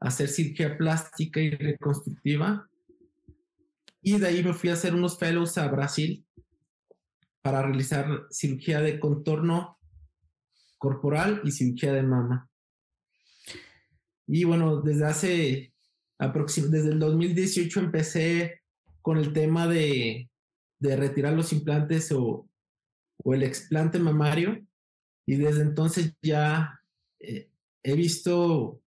[0.00, 2.68] hacer cirugía plástica y reconstructiva.
[4.02, 6.24] Y de ahí me fui a hacer unos fellows a Brasil
[7.42, 9.78] para realizar cirugía de contorno
[10.78, 12.48] corporal y cirugía de mama.
[14.26, 15.72] Y bueno, desde hace
[16.18, 18.62] desde el 2018 empecé
[19.02, 20.30] con el tema de,
[20.78, 22.48] de retirar los implantes o,
[23.18, 24.66] o, el explante mamario.
[25.26, 26.80] Y desde entonces ya
[27.20, 27.50] eh,
[27.82, 28.80] he visto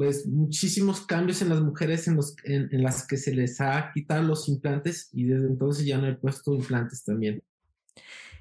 [0.00, 4.22] pues muchísimos cambios en las mujeres en, los, en, las que se les ha quitado
[4.22, 7.44] los implantes y desde entonces ya no he puesto implantes también.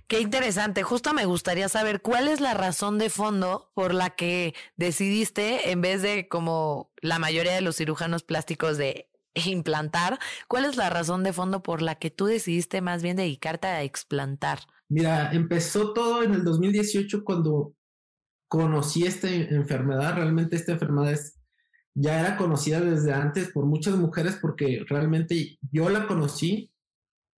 [0.07, 0.83] Qué interesante.
[0.83, 5.81] Justo me gustaría saber cuál es la razón de fondo por la que decidiste, en
[5.81, 9.09] vez de como la mayoría de los cirujanos plásticos de
[9.45, 10.17] implantar,
[10.47, 13.83] cuál es la razón de fondo por la que tú decidiste más bien dedicarte a
[13.83, 14.59] explantar.
[14.87, 17.73] Mira, empezó todo en el 2018 cuando
[18.47, 20.15] conocí esta enfermedad.
[20.15, 21.38] Realmente esta enfermedad es,
[22.01, 26.71] ya era conocida desde antes por muchas mujeres porque realmente yo la conocí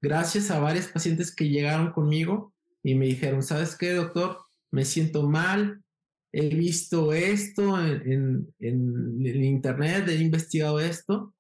[0.02, 4.38] gracias a varios pacientes que llegaron conmigo y me dijeron, ¿sabes qué, doctor?
[4.71, 5.84] Me siento mal,
[6.32, 11.34] he visto esto en, en, en, internet, he investigado esto,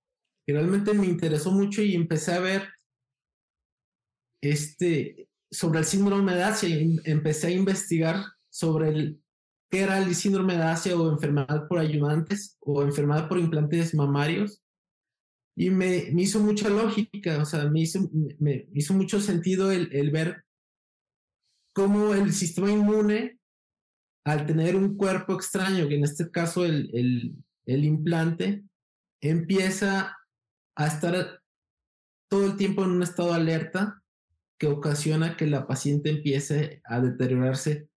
[0.47, 2.69] y realmente me interesó mucho y empecé a ver
[4.41, 9.20] este, sobre el síndrome de Asia y empecé a investigar sobre el,
[9.79, 14.61] era el síndrome de Asia o enfermedad por ayudantes o enfermedad por implantes mamarios.
[15.55, 19.93] Y me, me hizo mucha lógica, o sea, me hizo, me, hizo mucho sentido el,
[19.93, 20.43] el ver
[21.73, 23.39] cómo el sistema inmune,
[24.25, 28.63] al tener un cuerpo extraño, que en este caso el, el, el implante,
[29.21, 30.17] empieza
[30.75, 31.41] a estar
[32.29, 34.01] todo el tiempo en un estado de alerta
[34.57, 37.89] que ocasiona que la paciente empiece a deteriorarse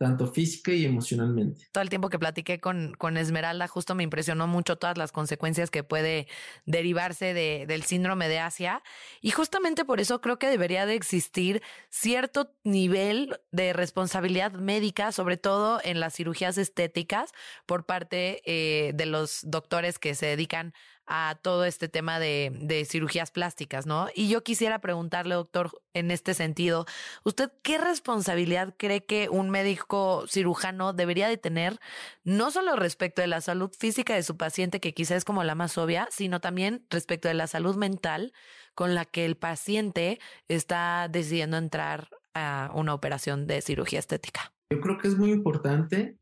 [0.00, 1.68] tanto física y emocionalmente.
[1.72, 5.70] Todo el tiempo que platiqué con, con Esmeralda, justo me impresionó mucho todas las consecuencias
[5.70, 6.26] que puede
[6.64, 8.82] derivarse de, del síndrome de Asia.
[9.20, 15.36] Y justamente por eso creo que debería de existir cierto nivel de responsabilidad médica, sobre
[15.36, 17.32] todo en las cirugías estéticas,
[17.66, 20.72] por parte eh, de los doctores que se dedican
[21.10, 24.08] a todo este tema de, cirugías plásticas, ¿no?
[24.14, 26.86] Y yo quisiera preguntarle, doctor, en este sentido,
[27.24, 31.80] ¿usted qué responsabilidad cree que un médico cirujano debería de tener,
[32.22, 35.56] no solo respecto de la salud física de su paciente, que quizás es como la
[35.56, 38.32] más obvia, sino también respecto de la salud mental
[38.76, 44.52] con la que el paciente está decidiendo entrar a una operación de cirugía estética?
[44.72, 46.19] Yo creo que es muy importante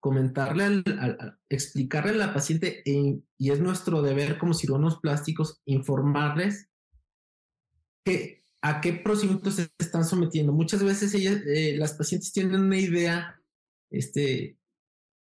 [0.00, 6.68] comentarle, al, explicarle a la paciente, y es nuestro deber como cirujanos plásticos informarles
[8.04, 10.52] que, a qué procedimientos se están sometiendo.
[10.52, 13.40] Muchas veces ellas, eh, las pacientes tienen una idea,
[13.90, 14.56] este,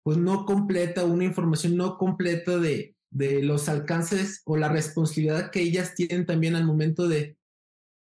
[0.03, 5.61] pues no completa, una información no completa de, de los alcances o la responsabilidad que
[5.61, 7.37] ellas tienen también al momento de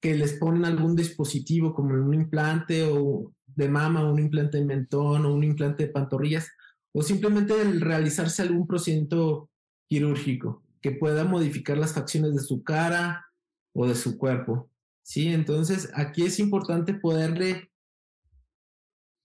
[0.01, 5.25] que les ponen algún dispositivo como un implante o de mama, un implante de mentón
[5.27, 6.51] o un implante de pantorrillas,
[6.95, 9.51] o simplemente el realizarse algún procedimiento
[9.89, 13.27] quirúrgico que pueda modificar las facciones de su cara
[13.75, 14.71] o de su cuerpo.
[15.03, 15.29] ¿sí?
[15.29, 17.71] Entonces, aquí es importante poderle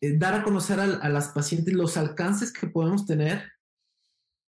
[0.02, 3.44] eh, dar a conocer a, a, las pacientes los alcances que podemos tener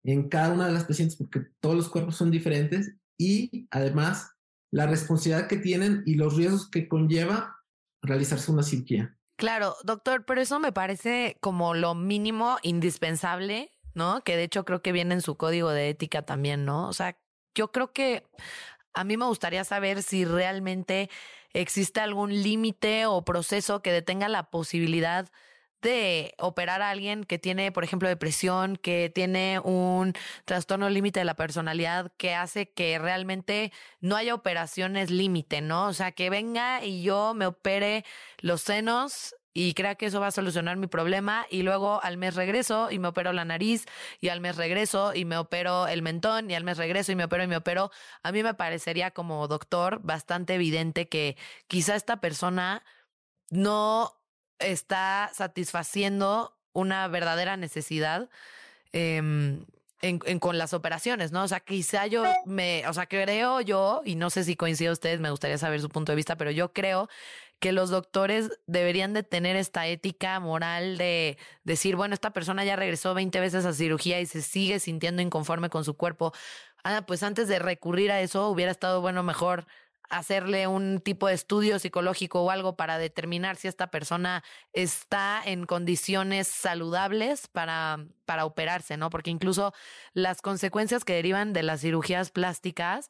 [0.05, 4.33] en cada una de las pacientes, porque todos los cuerpos son diferentes, y además
[4.73, 7.57] la responsabilidad que tienen y los riesgos que conlleva
[8.03, 9.18] realizarse una cirugía.
[9.39, 14.25] Claro, doctor, pero eso me parece como lo mínimo indispensable, ¿no?
[14.25, 16.89] Que de hecho creo que viene en su código de ética también, ¿no?
[16.89, 17.17] O sea,
[17.55, 18.25] yo creo que
[18.95, 21.09] a mí me gustaría saber si realmente
[21.53, 25.29] existe algún límite o proceso que detenga la posibilidad
[25.83, 30.13] de operar a alguien que tiene, por ejemplo, depresión, que tiene un
[30.45, 35.87] trastorno límite de la personalidad, que hace que realmente no haya operaciones límite, ¿no?
[35.87, 38.05] O sea, que venga y yo me opere
[38.41, 42.37] los senos y crea que eso va a solucionar mi problema y luego al mes
[42.37, 43.87] regreso y me opero la nariz
[44.21, 47.25] y al mes regreso y me opero el mentón y al mes regreso y me
[47.25, 47.91] opero y me opero.
[48.23, 51.37] A mí me parecería como doctor bastante evidente que
[51.67, 52.85] quizá esta persona
[53.51, 54.18] no
[54.59, 58.29] está satisfaciendo una verdadera necesidad
[58.93, 59.65] em,
[60.01, 61.43] en, con las operaciones, ¿no?
[61.43, 65.21] O sea, quizá yo me, o sea, creo yo, y no sé si coincide ustedes,
[65.21, 67.09] me gustaría saber su punto de vista, pero yo creo
[67.59, 72.77] que los doctores deberían de tener esta ética moral de decir, bueno, esta persona ya
[72.77, 76.33] regresó 20 veces a cirugía y se sigue sintiendo inconforme con su cuerpo.
[76.85, 79.67] Ah, pues antes de recurrir a eso, hubiera estado, bueno, mejor
[80.11, 84.43] hacerle un tipo de estudio psicológico o algo para determinar si esta persona
[84.73, 89.11] está en condiciones saludables para, para operarse, ¿no?
[89.11, 89.75] Porque incluso
[90.15, 93.09] las consecuencias que derivan de las cirugías plásticas,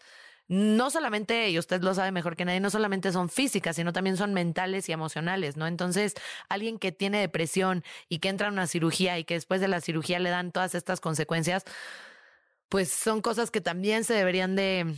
[0.48, 4.16] no solamente, y usted lo sabe mejor que nadie, no solamente son físicas, sino también
[4.16, 5.66] son mentales y emocionales, ¿no?
[5.66, 6.14] Entonces,
[6.48, 9.82] alguien que tiene depresión y que entra a una cirugía y que después de la
[9.82, 11.64] cirugía le dan todas estas consecuencias,
[12.70, 14.94] pues son cosas que también se deberían de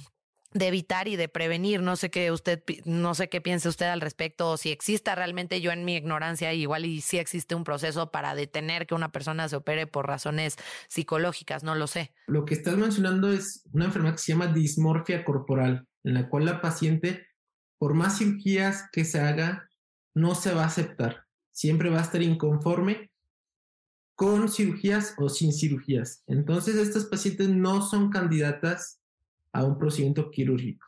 [0.52, 1.82] de evitar y de prevenir.
[1.82, 5.60] No sé qué usted, no sé qué piense usted al respecto, o si exista realmente
[5.60, 9.48] yo en mi ignorancia, igual y si existe un proceso para detener que una persona
[9.48, 10.56] se opere por razones
[10.88, 12.12] psicológicas, no lo sé.
[12.26, 16.46] Lo que estás mencionando es una enfermedad que se llama dismorfia corporal, en la cual
[16.46, 17.26] la paciente,
[17.78, 19.68] por más cirugías que se haga,
[20.14, 21.24] no se va a aceptar.
[21.52, 23.10] Siempre va a estar inconforme
[24.14, 26.22] con cirugías o sin cirugías.
[26.26, 28.99] Entonces, estas pacientes no son candidatas
[29.52, 30.86] a un procedimiento quirúrgico.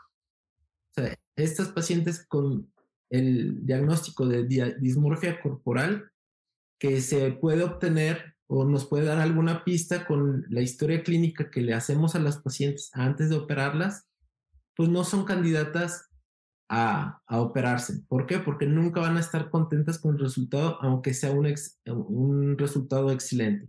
[0.91, 2.73] O sea, estas pacientes con
[3.11, 4.45] el diagnóstico de
[4.81, 6.11] dismorfia corporal
[6.79, 11.63] que se puede obtener o nos puede dar alguna pista con la historia clínica que
[11.63, 14.07] le hacemos a las pacientes antes de operarlas,
[14.77, 16.11] pues no son candidatas
[16.69, 18.03] a, operarse.
[18.09, 18.39] ¿Por qué?
[18.39, 21.55] Porque nunca van a estar contentas con el resultado, aunque sea un,
[21.87, 23.69] un resultado excelente.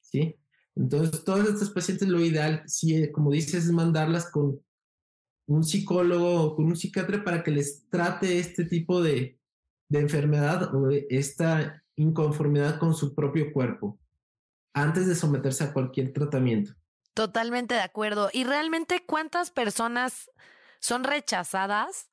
[0.00, 0.36] ¿Sí?
[0.76, 4.60] Entonces, todas estas pacientes lo ideal, si, como dices, es mandarlas con
[5.46, 9.38] un psicólogo o con un psiquiatra para que les trate este tipo de,
[9.88, 13.98] de enfermedad o de esta inconformidad con su propio cuerpo
[14.74, 16.72] antes de someterse a cualquier tratamiento.
[17.14, 18.28] Totalmente de acuerdo.
[18.32, 20.30] ¿Y realmente cuántas personas
[20.80, 22.10] son rechazadas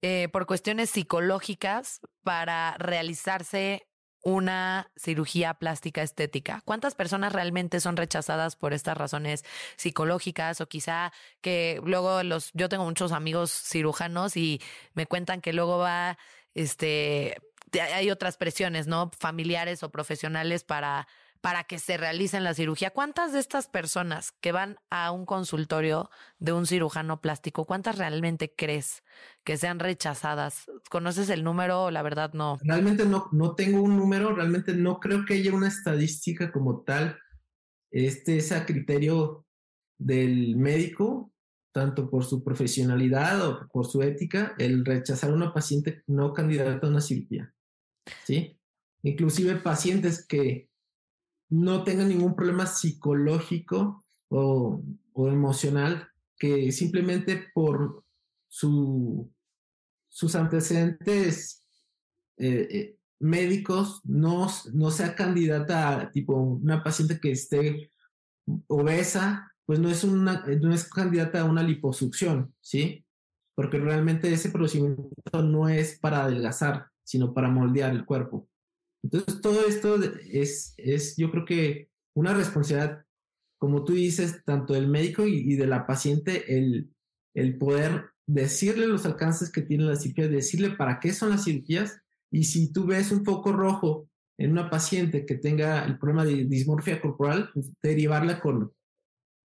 [0.00, 3.86] eh, por cuestiones psicológicas para realizarse
[4.24, 6.62] una cirugía plástica estética?
[6.64, 9.44] ¿Cuántas personas realmente son rechazadas por estas razones
[9.76, 14.60] psicológicas o quizá que luego los yo tengo muchos amigos cirujanos y
[14.94, 16.18] me cuentan que luego va
[16.54, 17.36] este
[17.78, 19.10] hay otras presiones, ¿no?
[19.18, 21.08] familiares o profesionales para
[21.44, 22.88] para que se realicen la cirugía.
[22.88, 28.54] ¿Cuántas de estas personas que van a un consultorio de un cirujano plástico, cuántas realmente
[28.56, 29.02] crees
[29.44, 30.64] que sean rechazadas?
[30.88, 32.58] ¿Conoces el número la verdad no?
[32.62, 37.18] Realmente no, no tengo un número, realmente no creo que haya una estadística como tal.
[37.90, 39.44] Este es a criterio
[39.98, 41.30] del médico,
[41.74, 46.86] tanto por su profesionalidad o por su ética, el rechazar a una paciente no candidata
[46.86, 47.52] a una cirugía.
[48.24, 48.58] ¿Sí?
[49.02, 50.70] Inclusive pacientes que
[51.54, 54.82] no tengan ningún problema psicológico o,
[55.16, 58.04] emocional, que simplemente por
[58.48, 59.30] su,
[60.08, 61.64] sus antecedentes
[62.36, 67.92] eh, eh, médicos no, no sea candidata a tipo una paciente que esté
[68.66, 73.06] obesa, pues no es, una, no es candidata a una liposucción, ¿sí?
[73.54, 78.48] Porque realmente ese procedimiento no es para adelgazar, sino para moldear el cuerpo.
[79.04, 83.04] Entonces, todo esto es, es, yo creo que una responsabilidad,
[83.58, 86.90] como tú dices, tanto del médico y, de la paciente, el,
[87.34, 92.00] el poder decirle los alcances que tiene la cirugía, decirle para qué son las cirugías,
[92.30, 96.46] y si tú ves un foco rojo en una paciente que tenga el problema de
[96.46, 98.72] dismorfia corporal, pues derivarla con,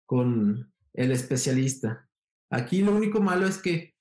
[0.06, 2.08] con el especialista.
[2.52, 3.96] Aquí lo único malo es que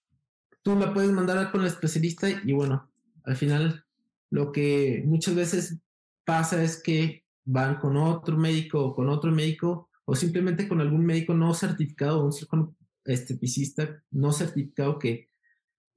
[0.62, 2.92] tú la puedes mandar con el especialista y bueno,
[3.24, 3.85] al final
[4.30, 5.78] lo que muchas veces
[6.24, 11.04] pasa es que van con otro médico o con otro médico o simplemente con algún
[11.04, 15.28] médico no certificado, un esteticista no certificado que,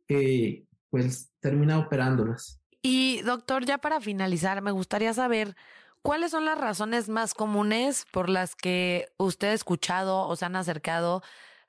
[0.07, 2.61] que pues termina operándolas.
[2.81, 5.55] Y doctor, ya para finalizar, me gustaría saber
[6.01, 10.55] cuáles son las razones más comunes por las que usted ha escuchado o se han
[10.55, 11.21] acercado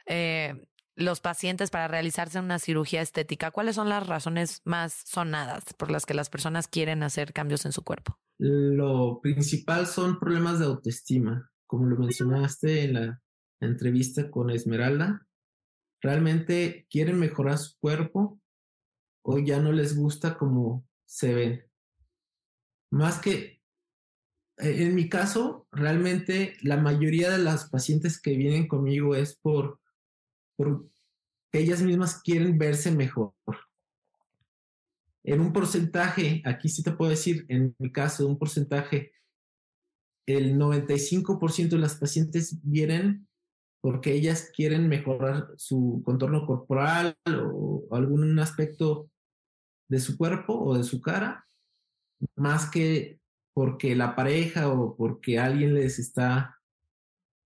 [0.07, 0.67] eh,
[1.03, 3.51] los pacientes para realizarse una cirugía estética?
[3.51, 7.73] ¿Cuáles son las razones más sonadas por las que las personas quieren hacer cambios en
[7.73, 8.19] su cuerpo?
[8.39, 13.23] Lo principal son problemas de autoestima, como lo mencionaste en la
[13.61, 15.27] entrevista con Esmeralda.
[16.01, 18.41] Realmente quieren mejorar su cuerpo
[19.23, 21.65] o ya no les gusta como se ven.
[22.91, 23.61] Más que,
[24.57, 29.81] e, en mi caso, realmente la mayoría de las pacientes que vienen conmigo es por
[30.61, 30.91] porque
[31.53, 33.33] ellas mismas quieren verse mejor.
[35.25, 39.13] En un porcentaje, aquí sí te puedo decir, en mi caso, un porcentaje,
[40.27, 43.27] el 95% de las pacientes vienen
[43.83, 49.11] porque ellas quieren mejorar su contorno corporal o algún aspecto
[49.89, 51.49] de su cuerpo o de su cara,
[52.37, 53.19] más que
[53.55, 56.59] porque la pareja o porque alguien les está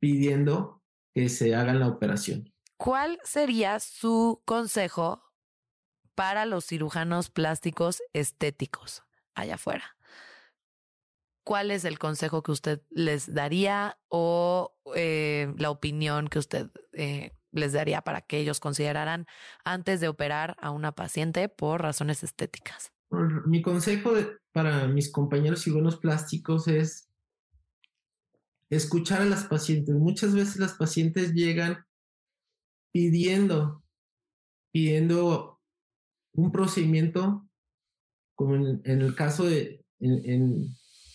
[0.00, 0.82] pidiendo
[1.14, 2.53] que se hagan la operación.
[2.84, 5.22] ¿Cuál sería su consejo
[6.14, 9.04] para los cirujanos plásticos estéticos
[9.34, 9.96] allá afuera?
[11.44, 17.30] ¿Cuál es el consejo que usted les daría o eh, la opinión que usted eh,
[17.52, 19.24] les daría para que ellos consideraran
[19.64, 22.92] antes de operar a una paciente por razones estéticas?
[23.46, 24.12] Mi consejo
[24.52, 27.08] para mis compañeros cirujanos plásticos es
[28.68, 29.94] escuchar a las pacientes.
[29.94, 31.86] Muchas veces las pacientes llegan
[32.94, 33.82] pidiendo,
[34.72, 35.60] pidiendo
[36.32, 37.44] un procedimiento,
[38.36, 40.68] como en, el caso de, en,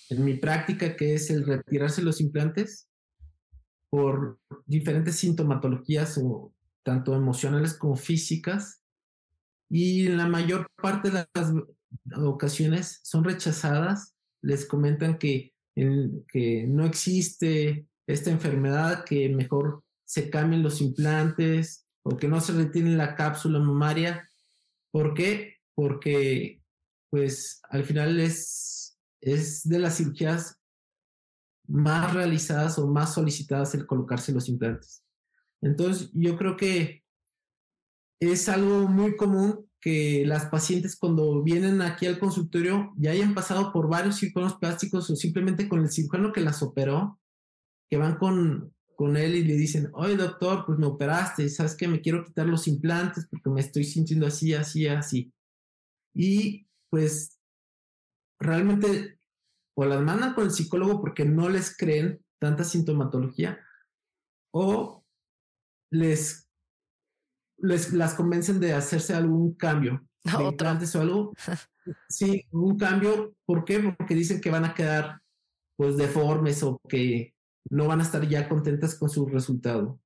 [0.10, 2.90] mi práctica, que es el retirarse los implantes
[3.90, 6.54] por diferentes sintomatologías, o
[6.84, 8.82] tanto emocionales como físicas.
[9.70, 11.54] Y la mayor parte de las,
[12.18, 20.64] ocasiones son rechazadas, les comentan que, que no existe esta enfermedad, que mejor se cambien
[20.64, 24.28] los implantes o que no se retiene la cápsula mamaria.
[24.92, 25.58] ¿Por qué?
[25.76, 26.64] Porque
[27.12, 30.60] pues al final es, es de las cirugías
[31.68, 35.04] más realizadas o más solicitadas el colocarse los implantes.
[35.62, 37.04] Entonces, yo creo que
[38.20, 43.72] es algo muy común que las pacientes cuando vienen aquí al consultorio ya hayan pasado
[43.72, 47.20] por varios cirujanos plásticos o simplemente con el cirujano que las operó,
[47.92, 51.88] que van con, con él y le dicen, oye doctor, pues me operaste, sabes que
[51.88, 55.32] me quiero quitar los implantes porque me estoy sintiendo así, así, así.
[56.14, 57.40] Y pues
[58.42, 59.18] realmente
[59.78, 63.66] o las mandan con el psicólogo porque no les creen tanta sintomatología
[64.54, 65.06] o
[65.94, 66.50] les,
[67.60, 70.06] les las convencen de hacerse algún cambio
[70.38, 71.34] de implantes o algo.
[72.08, 73.34] Sí, un cambio.
[73.48, 73.80] ¿Por qué?
[73.80, 75.22] Porque dicen que van a quedar
[75.76, 77.34] pues deformes o que
[77.70, 80.00] no van a estar ya contentas con su resultado.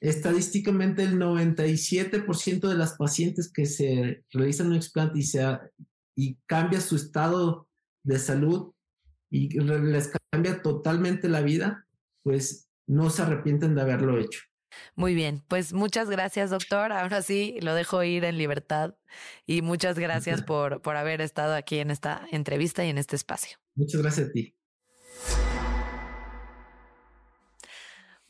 [0.00, 5.44] Estadísticamente, el 97% de las pacientes que se realizan un explante y, se,
[6.14, 7.68] y cambia su estado
[8.04, 8.72] de salud
[9.30, 11.86] y les cambia totalmente la vida,
[12.22, 14.40] pues no se arrepienten de haberlo hecho.
[14.94, 16.92] Muy bien, pues muchas gracias, doctor.
[16.92, 18.94] Ahora sí, lo dejo ir en libertad
[19.46, 23.58] y muchas gracias por, por haber estado aquí en esta entrevista y en este espacio.
[23.74, 24.54] Muchas gracias a ti.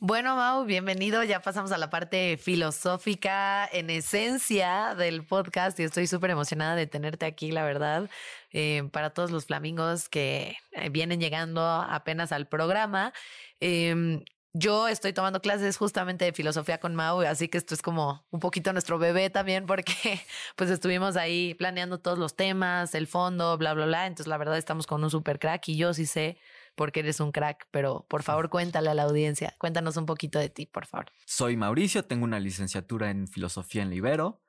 [0.01, 1.25] Bueno, Mau, bienvenido.
[1.25, 6.87] Ya pasamos a la parte filosófica en esencia del podcast y estoy súper emocionada de
[6.87, 8.09] tenerte aquí, la verdad.
[8.53, 13.11] Eh, para todos los flamingos que eh, vienen llegando apenas al programa.
[13.59, 14.23] Em,
[14.53, 18.39] yo estoy tomando clases justamente de filosofía con Mau, así que esto es como un
[18.39, 19.93] poquito nuestro bebé también, porque
[20.55, 24.07] pues estuvimos ahí planeando todos los temas, el fondo, bla, bla, bla.
[24.07, 26.37] Entonces, la verdad, estamos con un super crack y yo sí sé
[26.79, 30.47] porque eres un crack, pero por favor cuéntale a la audiencia, cuéntanos un poquito de
[30.47, 31.11] ti, por favor.
[31.25, 34.41] Soy Mauricio, tengo una licenciatura en filosofía en Libero,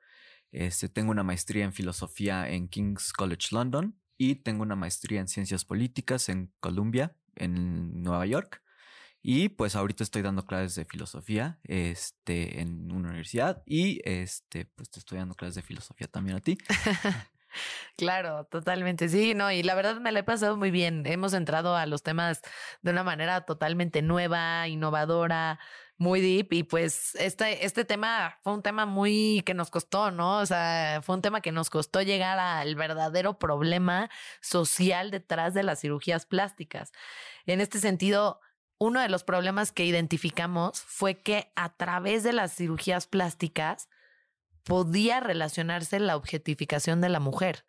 [0.53, 5.27] este, tengo una maestría en filosofía en King's College London y tengo una maestría en
[5.27, 8.63] ciencias políticas en Columbia, en Nueva York.
[9.21, 14.89] Y pues ahorita estoy dando clases de filosofía este, en una universidad y este, pues
[14.89, 16.57] te estoy dando clases de filosofía también a ti.
[17.97, 19.09] Claro, totalmente.
[19.09, 21.05] Sí, no, y la verdad me la he pasado muy bien.
[21.05, 22.41] Hemos entrado a los temas
[22.81, 25.59] de una manera totalmente nueva, innovadora,
[25.97, 26.51] muy deep.
[26.53, 30.39] Y pues este, este tema fue un tema muy que nos costó, ¿no?
[30.39, 34.09] O sea, fue un tema que nos costó llegar al verdadero problema
[34.41, 36.91] social detrás de las cirugías plásticas.
[37.45, 38.39] En este sentido,
[38.79, 43.87] uno de los problemas que identificamos fue que a través de las cirugías plásticas,
[44.63, 47.65] podía relacionarse la objetificación de la mujer.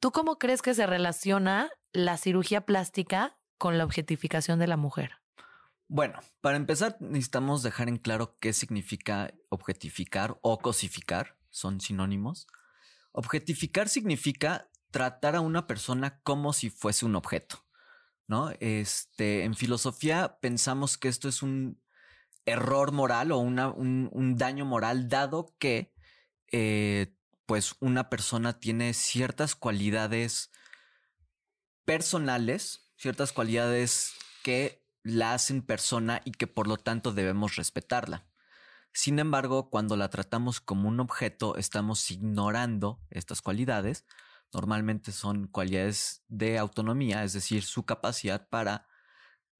[0.00, 5.16] ¿Tú cómo crees que se relaciona la cirugía plástica con la objetificación de la mujer?
[5.88, 12.46] Bueno, para empezar necesitamos dejar en claro qué significa objetificar o cosificar, son sinónimos.
[13.12, 17.64] Objetificar significa tratar a una persona como si fuese un objeto,
[18.26, 18.50] ¿no?
[18.60, 21.82] Este, en filosofía pensamos que esto es un
[22.44, 25.92] error moral o una, un, un daño moral dado que
[26.52, 27.14] eh,
[27.46, 30.50] pues una persona tiene ciertas cualidades
[31.84, 38.26] personales, ciertas cualidades que la hacen persona y que por lo tanto debemos respetarla.
[38.92, 44.04] Sin embargo, cuando la tratamos como un objeto, estamos ignorando estas cualidades.
[44.52, 48.86] Normalmente son cualidades de autonomía, es decir, su capacidad para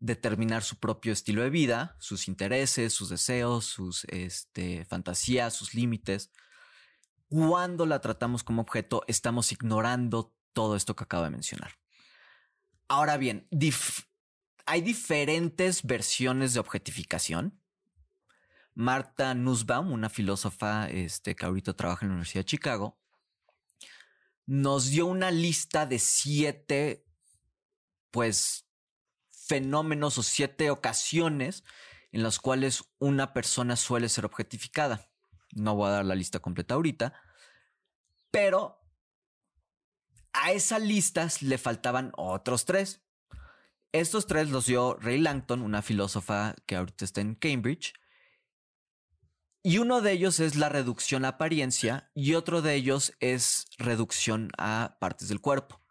[0.01, 6.31] determinar su propio estilo de vida, sus intereses, sus deseos, sus este, fantasías, sus límites
[7.29, 11.73] cuando la tratamos como objeto, estamos ignorando todo esto que acabo de mencionar.
[12.89, 13.47] Ahora bien,
[14.67, 17.61] hay diferentes versiones de objetificación.
[18.75, 22.99] Marta Nussbaum, una filósofa este, que ahorita trabaja en la Universidad de Chicago,
[24.47, 27.05] nos dio una lista de siete,
[28.11, 28.67] pues,
[29.31, 31.65] fenómenos o siete ocasiones
[32.13, 35.08] en las cuales una persona suele ser objetificada.
[35.53, 37.13] No voy a dar la lista completa ahorita.
[38.31, 38.81] Pero
[40.33, 43.03] a esa lista le faltaban otros tres.
[43.93, 47.95] Estos tres los dio Ray Langton, una filósofa que ahorita está en Cambridge.
[49.63, 54.51] Y uno de ellos es la reducción a apariencia y otro de ellos es reducción
[54.57, 55.83] a partes del cuerpo.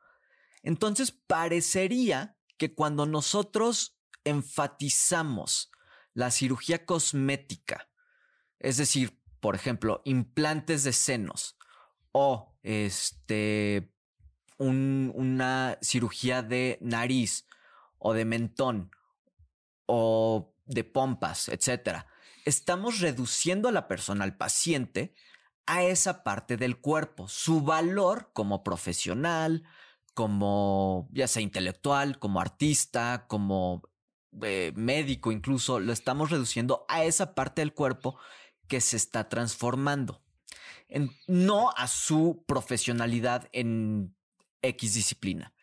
[0.64, 5.72] Entonces parecería que cuando nosotros enfatizamos
[6.14, 7.90] la cirugía cosmética,
[8.60, 11.58] es decir, por ejemplo, implantes de senos
[12.12, 13.92] o este
[14.60, 17.46] una cirugía de nariz
[18.00, 18.92] o de mentón
[19.86, 22.06] o de pompas, etc.
[22.44, 25.14] Estamos reduciendo a la persona, al paciente,
[25.68, 29.64] a esa parte del cuerpo, su valor como profesional,
[30.14, 33.84] como ya sea intelectual, como artista, como
[34.42, 38.18] eh, médico incluso, lo estamos reduciendo a esa parte del cuerpo
[38.68, 40.22] que se está transformando,
[41.28, 44.16] no a su profesionalidad en
[44.62, 45.54] X disciplina.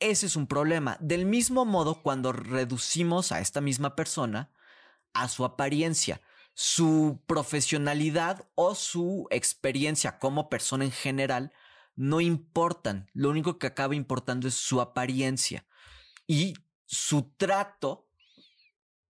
[0.00, 0.96] Ese es un problema.
[1.00, 4.52] Del mismo modo, cuando reducimos a esta misma persona
[5.12, 6.20] a su apariencia,
[6.54, 11.52] su profesionalidad o su experiencia como persona en general
[11.96, 13.10] no importan.
[13.12, 15.66] Lo único que acaba importando es su apariencia.
[16.26, 16.54] Y
[16.86, 18.08] su trato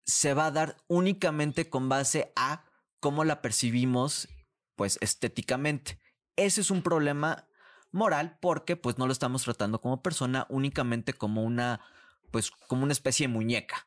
[0.05, 2.65] se va a dar únicamente con base a
[3.05, 4.27] cómo la percibimos,
[4.75, 5.99] pues estéticamente.
[6.37, 7.47] Ese es un problema
[7.91, 11.81] moral porque pues no lo estamos tratando como persona, únicamente como una,
[12.31, 13.85] pues como una especie de muñeca.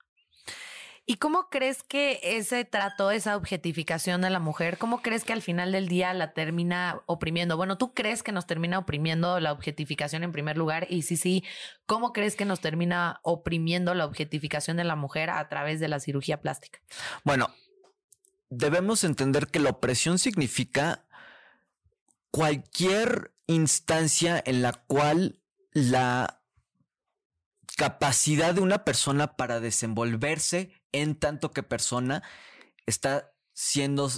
[1.04, 5.42] ¿Y cómo crees que ese trato, esa objetificación de la mujer, cómo crees que al
[5.42, 7.56] final del día la termina oprimiendo?
[7.56, 10.86] Bueno, ¿tú crees que nos termina oprimiendo la objetificación en primer lugar?
[10.88, 11.42] Y sí, sí,
[11.86, 15.98] ¿cómo crees que nos termina oprimiendo la objetificación de la mujer a través de la
[15.98, 16.78] cirugía plástica?
[17.24, 17.48] Bueno,
[18.50, 21.06] debemos entender que la opresión significa
[22.30, 25.42] cualquier instancia en la cual
[25.72, 26.42] la
[27.76, 32.22] capacidad de una persona para desenvolverse en tanto que persona
[32.86, 34.10] está siendo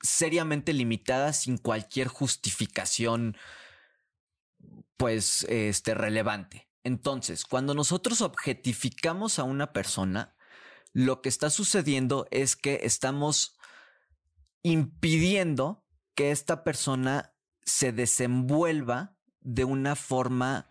[0.00, 3.36] seriamente limitada sin cualquier justificación
[4.96, 6.68] pues este relevante.
[6.84, 10.34] Entonces, cuando nosotros objetificamos a una persona,
[10.92, 13.56] lo que está sucediendo es que estamos
[14.62, 15.84] impidiendo
[16.14, 17.34] que esta persona
[17.64, 20.68] se desenvuelva de una forma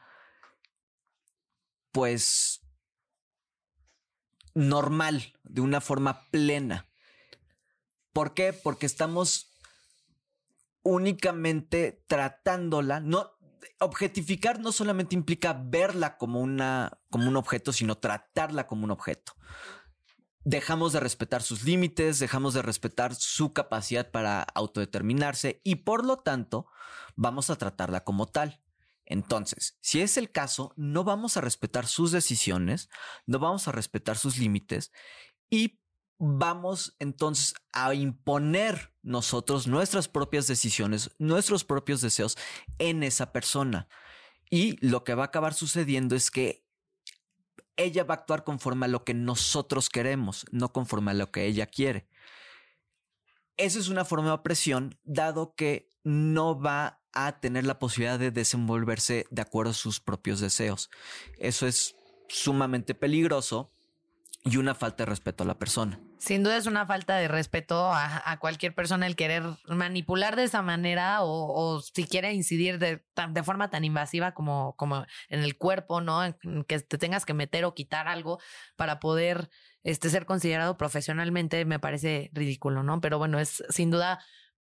[1.92, 2.62] pues
[4.54, 6.89] normal, de una forma plena.
[8.14, 8.54] ¿Por qué?
[8.54, 9.54] Porque estamos
[10.84, 13.32] únicamente tratándola, no
[13.80, 19.34] objetificar no solamente implica verla como una como un objeto, sino tratarla como un objeto.
[20.44, 26.18] Dejamos de respetar sus límites, dejamos de respetar su capacidad para autodeterminarse y por lo
[26.18, 26.68] tanto
[27.16, 28.62] vamos a tratarla como tal.
[29.06, 32.89] Entonces, si es el caso, no vamos a respetar sus decisiones,
[33.26, 34.92] no vamos a respetar sus límites
[35.50, 35.82] y
[36.18, 42.38] vamos entonces a imponer nosotros nuestras propias decisiones, nuestros propios deseos
[42.78, 43.88] en esa persona.
[44.50, 46.66] Y lo que va a acabar sucediendo es que
[47.78, 51.45] ella va a actuar conforme a lo que nosotros queremos, no conforme a lo que
[51.45, 52.07] ella quiere.
[53.57, 58.32] Esa es una forma de opresión, dado que no va a tener la posibilidad de
[58.32, 60.89] desenvolverse de acuerdo a sus propios deseos.
[61.38, 61.95] Eso es
[62.28, 63.72] sumamente peligroso
[64.44, 66.00] y una falta de respeto a la persona.
[66.18, 70.62] Sin duda es una falta de respeto a, cualquier persona el querer manipular de esa
[70.62, 76.02] manera o, si quiere incidir de, de, forma tan invasiva como, como en el cuerpo,
[76.02, 76.22] ¿no?
[76.68, 78.39] que te tengas que meter o quitar algo
[78.76, 79.50] para poder
[79.84, 83.02] este, ser considerado profesionalmente me parece ridículo, ¿no?
[83.02, 84.20] Pero bueno, es sin duda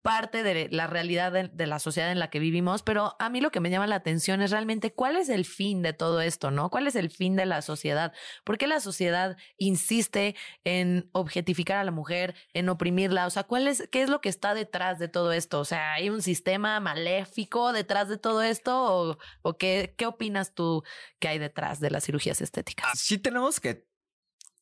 [0.07, 3.51] parte de la realidad de, la sociedad en la que vivimos, pero a mí lo
[3.51, 6.71] que me llama la atención es realmente cuál es el fin de todo esto, ¿no?
[6.71, 8.13] ¿Cuál es el fin de la sociedad?
[8.45, 13.27] ¿Por qué la sociedad insiste en objetificar a la mujer, en oprimirla?
[13.27, 15.59] O sea, ¿cuál es, qué es lo que está detrás de todo esto?
[15.59, 18.85] O sea, ¿hay un sistema maléfico detrás de todo esto?
[18.85, 20.85] ¿O, o qué, qué opinas tú
[21.19, 22.97] que hay detrás de las cirugías estéticas?
[22.97, 23.89] Sí tenemos que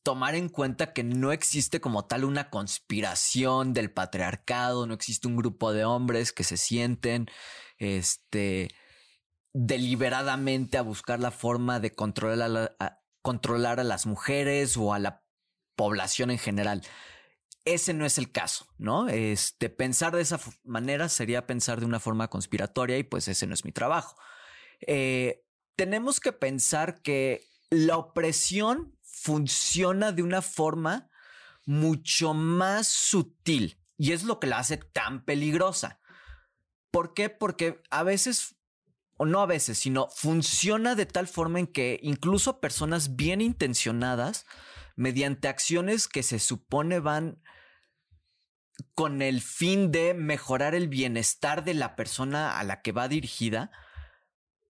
[0.05, 5.37] tomar en cuenta que no existe como tal una conspiración del patriarcado, no existe un
[5.37, 7.27] grupo de hombres que se sienten
[7.79, 8.69] este
[9.55, 15.25] deliberadamente a buscar la forma de controlar a, las mujeres o a la
[15.75, 16.83] población en general.
[17.65, 19.09] Ese no es el caso, ¿no?
[19.09, 23.55] Este pensar de esa manera sería pensar de una forma conspiratoria y pues ese no
[23.55, 24.17] es mi trabajo.
[24.87, 25.45] Eh,
[25.77, 31.09] tenemos que pensar que la opresión funciona de una forma
[31.65, 35.99] mucho más sutil y es lo que la hace tan peligrosa.
[36.91, 37.31] ¿Por qué?
[37.31, 38.57] Porque a veces,
[39.17, 44.45] o no a veces, sino funciona de tal forma en que incluso personas bien intencionadas,
[44.95, 47.41] mediante acciones que se supone van
[48.95, 53.71] con el fin de mejorar el bienestar de la persona a la que va dirigida,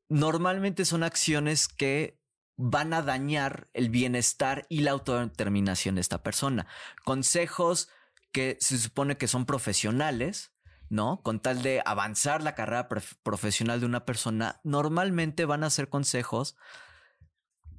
[0.09, 2.23] normalmente son acciones que
[2.57, 6.67] van a dañar el bienestar y la autodeterminación de esta persona.
[7.05, 7.89] Consejos
[8.33, 10.53] que se supone que son profesionales,
[10.89, 11.21] ¿no?
[11.23, 12.89] Con tal de avanzar la carrera
[13.23, 16.57] profesional de una persona, normalmente van a ser consejos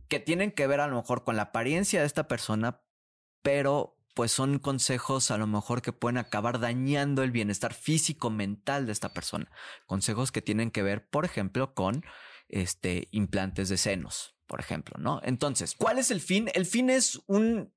[0.07, 2.82] que tienen que ver a lo mejor con la apariencia de esta persona,
[3.41, 8.86] pero pues son consejos a lo mejor que pueden acabar dañando el bienestar físico mental
[8.86, 9.51] de esta persona.
[9.86, 12.05] Consejos que tienen que ver, por ejemplo, con
[12.49, 15.21] este implantes de senos, por ejemplo, ¿no?
[15.23, 16.49] Entonces, ¿cuál es el fin?
[16.53, 17.73] El fin es un,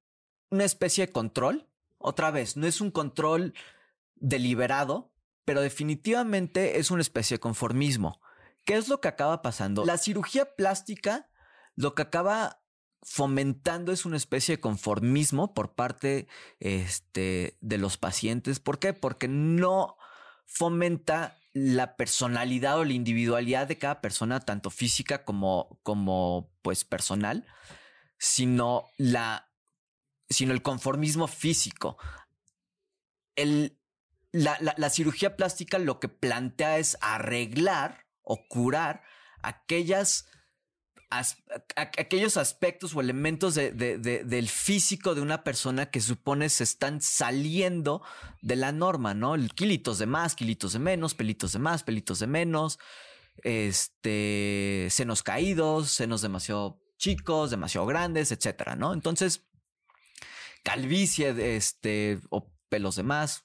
[0.51, 1.69] una especie de control.
[1.99, 3.55] Otra vez, no es un control
[4.15, 5.13] deliberado,
[5.45, 8.21] pero definitivamente es una especie de conformismo.
[8.65, 9.85] ¿Qué es lo que acaba pasando?
[9.85, 11.31] La cirugía plástica
[11.79, 12.61] lo que acaba
[13.03, 16.27] fomentando es una especie de conformismo por parte
[16.59, 18.59] este, de los pacientes.
[18.59, 18.93] ¿Por qué?
[18.93, 19.97] Porque no
[20.45, 27.47] fomenta la personalidad o la individualidad de cada persona, tanto física como, como pues personal,
[28.19, 29.45] sino la
[30.31, 31.97] sino el conformismo físico.
[33.35, 33.79] El,
[34.31, 39.03] la, la cirugía plástica lo que plantea es arreglar o curar
[39.43, 40.27] aquellas
[41.11, 48.03] aquellos aspectos o elementos del físico de una persona que supone se están saliendo
[48.43, 49.35] de la norma, ¿no?
[49.55, 52.79] Kilitos de más, kilitos de menos, pelitos de más, pelitos de menos,
[53.43, 58.93] este, senos caídos, senos demasiado chicos, demasiado grandes, etcétera, ¿no?
[58.93, 59.47] Entonces,
[60.63, 63.45] calvicie, este, o pelos de más,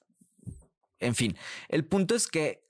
[0.98, 1.36] en fin,
[1.68, 2.64] el punto es que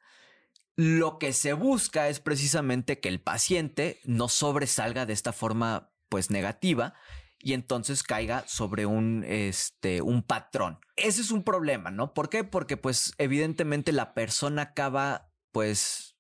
[0.77, 6.31] lo que se busca es precisamente que el paciente no sobresalga de esta forma pues
[6.31, 6.95] negativa
[7.39, 10.81] y entonces caiga sobre un, este, un patrón.
[10.97, 12.15] Ese es un problema, ¿no?
[12.15, 12.43] ¿Por qué?
[12.43, 16.17] Porque pues evidentemente la persona acaba pues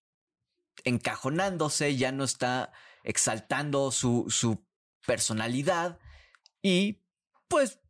[0.85, 2.73] encajonándose, ya no está
[3.05, 4.67] exaltando su, su
[5.07, 5.99] personalidad
[6.63, 7.03] y
[7.49, 7.81] pues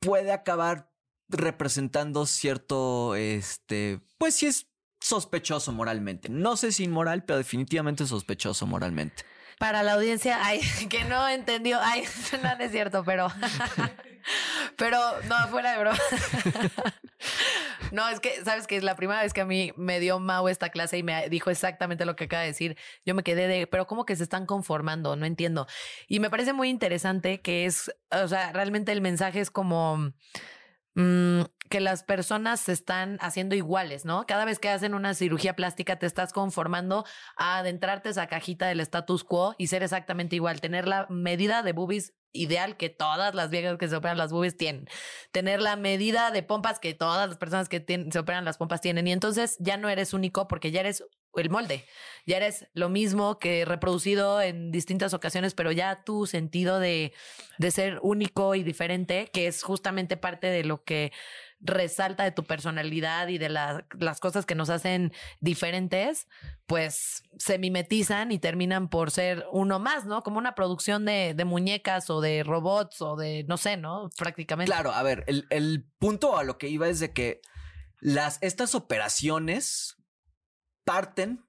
[0.00, 0.92] puede acabar
[1.28, 4.71] representando cierto, este, pues si es
[5.02, 6.28] sospechoso moralmente.
[6.28, 9.24] No sé si inmoral, pero definitivamente sospechoso moralmente.
[9.58, 10.38] Para la audiencia,
[10.88, 12.04] que no entendió, ay,
[12.42, 13.28] no, es cierto, pero,
[14.76, 14.98] pero
[15.28, 15.98] no, fuera de broma.
[17.90, 20.48] No, es que, sabes que es la primera vez que a mí me dio Mau
[20.48, 22.76] esta clase y me dijo exactamente lo que acaba de decir.
[23.04, 25.14] Yo me quedé de, pero ¿cómo que se están conformando?
[25.14, 25.66] No entiendo.
[26.08, 30.12] Y me parece muy interesante que es, o sea, realmente el mensaje es como
[30.94, 34.26] Mm, que las personas se están haciendo iguales, ¿no?
[34.26, 38.80] Cada vez que hacen una cirugía plástica te estás conformando a adentrarte esa cajita del
[38.80, 43.48] status quo y ser exactamente igual, tener la medida de boobies ideal que todas las
[43.48, 44.86] viejas que se operan las boobies tienen,
[45.32, 49.06] tener la medida de pompas que todas las personas que se operan las pompas tienen
[49.06, 51.04] y entonces ya no eres único porque ya eres
[51.34, 51.84] el molde.
[52.26, 57.12] Ya eres lo mismo que reproducido en distintas ocasiones, pero ya tu sentido de,
[57.58, 61.12] de ser único y diferente, que es justamente parte de lo que
[61.62, 66.26] resalta de tu personalidad y de las cosas que nos hacen diferentes,
[66.66, 70.22] pues se mimetizan y terminan por ser uno más, ¿no?
[70.22, 74.10] Como una producción de, de muñecas o de robots o de, no sé, ¿no?
[74.18, 74.72] Prácticamente.
[74.72, 77.40] Claro, a ver, el, el punto a lo que iba es de que
[78.00, 79.96] las, estas operaciones
[80.84, 81.44] parten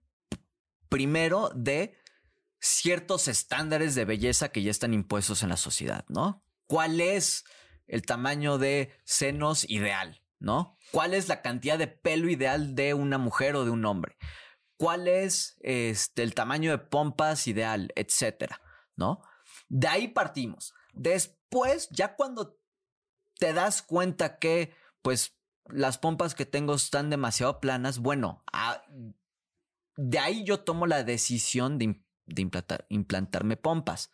[0.90, 1.98] primero de
[2.60, 6.46] ciertos estándares de belleza que ya están impuestos en la sociedad, ¿no?
[6.66, 7.44] ¿Cuál es
[7.88, 10.78] el tamaño de senos ideal, ¿no?
[10.92, 14.18] ¿Cuál es la cantidad de pelo ideal de una mujer o de un hombre?
[14.78, 18.62] ¿Cuál es este, el tamaño de pompas ideal, etcétera,
[18.96, 19.22] ¿no?
[19.68, 20.74] De ahí partimos.
[20.94, 22.60] Después, ya cuando
[23.40, 28.84] te das cuenta que, pues, las pompas que tengo están demasiado planas, bueno, a,
[29.96, 32.02] de ahí yo tomo la decisión de,
[32.90, 34.12] implantarme pompas.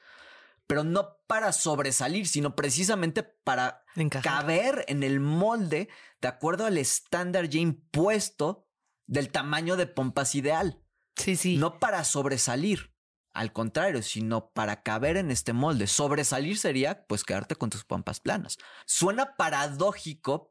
[0.67, 3.83] Pero no para sobresalir, sino precisamente para
[4.21, 5.89] caber en el molde
[6.21, 8.67] de acuerdo al estándar ya impuesto
[9.07, 10.83] del tamaño de pompas ideal.
[11.15, 11.57] Sí, sí.
[11.57, 12.93] No para sobresalir,
[13.33, 15.87] al contrario, sino para caber en este molde.
[15.87, 18.57] Sobresalir sería pues quedarte con tus pompas planas.
[18.85, 20.48] Suena paradójico,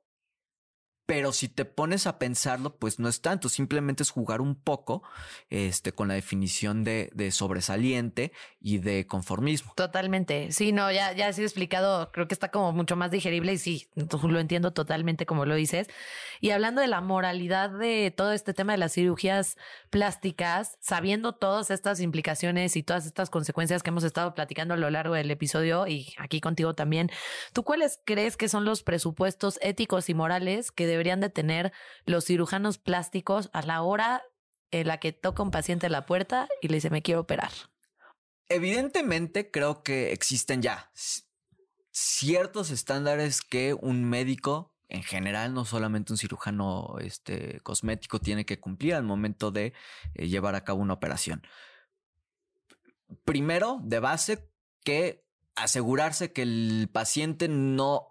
[1.09, 5.03] pero si te pones a pensarlo, pues no es tanto, simplemente es jugar un poco
[5.49, 8.31] este, con la definición de, de sobresaliente
[8.61, 9.73] y de conformismo.
[9.75, 13.55] Totalmente, sí, no, ya, ya ha sido explicado, creo que está como mucho más digerible
[13.55, 15.89] y sí, lo entiendo totalmente como lo dices.
[16.43, 19.57] Y hablando de la moralidad de todo este tema de las cirugías
[19.89, 24.91] plásticas, sabiendo todas estas implicaciones y todas estas consecuencias que hemos estado platicando a lo
[24.91, 27.11] largo del episodio y aquí contigo también,
[27.55, 31.73] ¿tú cuáles crees que son los presupuestos éticos y morales que deberían de tener
[32.05, 34.23] los cirujanos plásticos a la hora
[34.71, 37.53] en la que toca un paciente la puerta y le dice me quiero operar?
[38.49, 40.91] Evidentemente creo que existen ya
[41.91, 48.59] ciertos estándares que un médico en general, no solamente un cirujano este, cosmético tiene que
[48.59, 49.75] cumplir al momento de
[50.15, 51.43] eh, llevar a cabo una operación.
[53.25, 54.51] Primero, de base,
[54.85, 55.27] que
[55.57, 58.09] asegurarse que el paciente no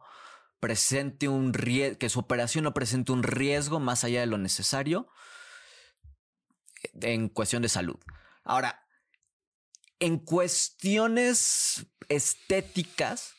[0.59, 5.07] presente un riesgo, que su operación no presente un riesgo más allá de lo necesario
[7.01, 7.97] en cuestión de salud.
[8.43, 8.87] Ahora,
[9.99, 13.33] en cuestiones estéticas,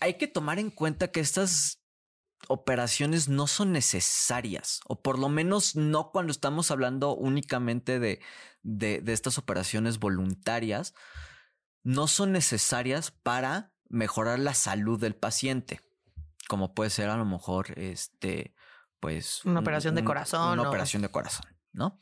[0.00, 1.80] hay que tomar en cuenta que estas
[2.48, 8.20] operaciones no son necesarias, o por lo menos no cuando estamos hablando únicamente de,
[8.62, 10.94] de, estas operaciones voluntarias,
[11.82, 15.82] no son necesarias para mejorar la salud del paciente,
[16.48, 18.54] como puede ser a lo mejor este,
[19.00, 19.44] pues...
[19.44, 20.58] Una operación de corazón.
[20.58, 21.98] Una operación de corazón, ¿no?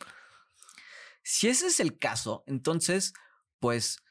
[1.25, 3.15] Si ese es el caso, entonces,
[3.59, 4.03] pues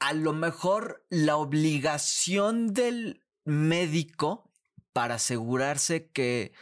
[0.00, 4.50] a lo mejor la obligación del médico
[4.92, 6.52] para asegurarse que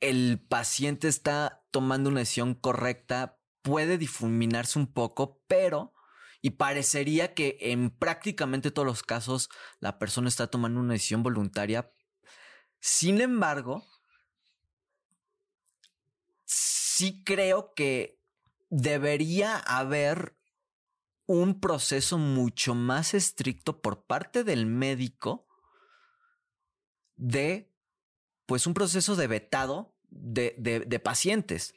[0.00, 5.92] el paciente está tomando una decisión correcta puede difuminarse un poco, pero
[6.42, 11.92] y parecería que en prácticamente todos los casos la persona está tomando una decisión voluntaria.
[12.80, 13.84] Sin embargo,
[16.44, 18.18] sí creo que
[18.70, 20.36] debería haber
[21.26, 25.46] un proceso mucho más estricto por parte del médico
[27.16, 27.70] de,
[28.46, 31.74] pues, un proceso de vetado de, de, pacientes,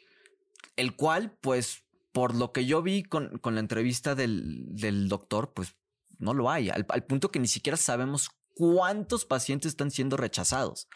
[0.75, 1.83] el cual, pues,
[2.13, 5.75] por lo que yo vi con, con la entrevista del, del, doctor, pues,
[6.19, 10.87] no lo hay, al, al punto que ni siquiera sabemos cuántos pacientes están siendo rechazados.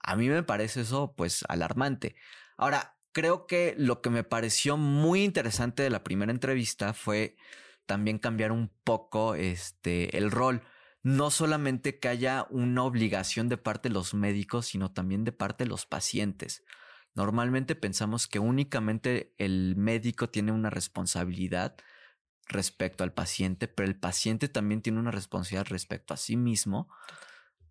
[0.00, 2.16] A mí me parece eso, pues, alarmante.
[2.56, 7.36] Ahora, creo que lo que me pareció muy interesante de la primera entrevista fue
[7.86, 10.62] también cambiar un poco este el rol.
[11.02, 15.64] No solamente que haya una obligación de parte de los médicos, sino también de parte
[15.64, 16.62] de los pacientes.
[17.14, 21.76] Normalmente pensamos que únicamente el médico tiene una responsabilidad
[22.48, 26.88] respecto al paciente, pero el paciente también tiene una responsabilidad respecto a sí mismo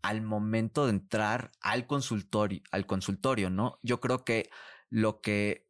[0.01, 3.79] al momento de entrar al consultorio, al consultorio, ¿no?
[3.83, 4.49] Yo creo que
[4.89, 5.69] lo que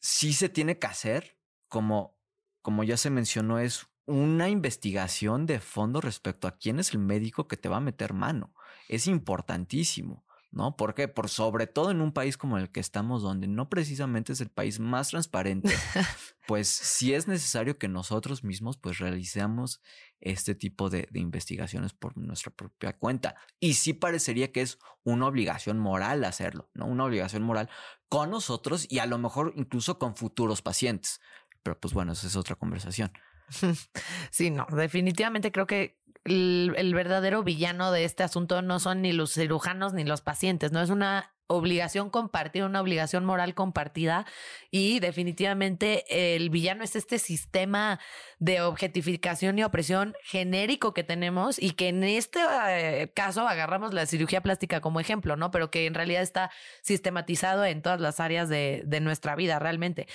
[0.00, 2.18] sí se tiene que hacer, como,
[2.60, 7.48] como ya se mencionó, es una investigación de fondo respecto a quién es el médico
[7.48, 8.54] que te va a meter mano.
[8.88, 10.26] Es importantísimo.
[10.52, 10.76] ¿No?
[10.76, 11.08] ¿Por qué?
[11.08, 14.50] Por sobre todo en un país como el que estamos, donde no precisamente es el
[14.50, 15.74] país más transparente,
[16.46, 19.80] pues sí es necesario que nosotros mismos pues realicemos
[20.20, 23.34] este tipo de, investigaciones por nuestra propia cuenta.
[23.58, 26.86] Y sí parecería que es una obligación moral hacerlo, ¿no?
[26.86, 27.68] Una obligación moral
[28.08, 31.20] con nosotros y a lo mejor incluso con futuros pacientes.
[31.62, 33.10] Pero pues bueno, esa es otra conversación.
[34.30, 39.32] Sí, no, definitivamente creo que el, verdadero villano de este asunto no son ni los
[39.32, 44.24] cirujanos ni los pacientes, no es una obligación compartida, una obligación moral compartida
[44.70, 48.00] y definitivamente el villano es este sistema
[48.38, 54.06] de objetificación y opresión genérico que tenemos y que en este eh, caso agarramos la
[54.06, 55.50] cirugía plástica como ejemplo, ¿no?
[55.50, 56.50] Pero que en realidad está
[56.80, 60.06] sistematizado en todas las áreas de, de nuestra vida realmente.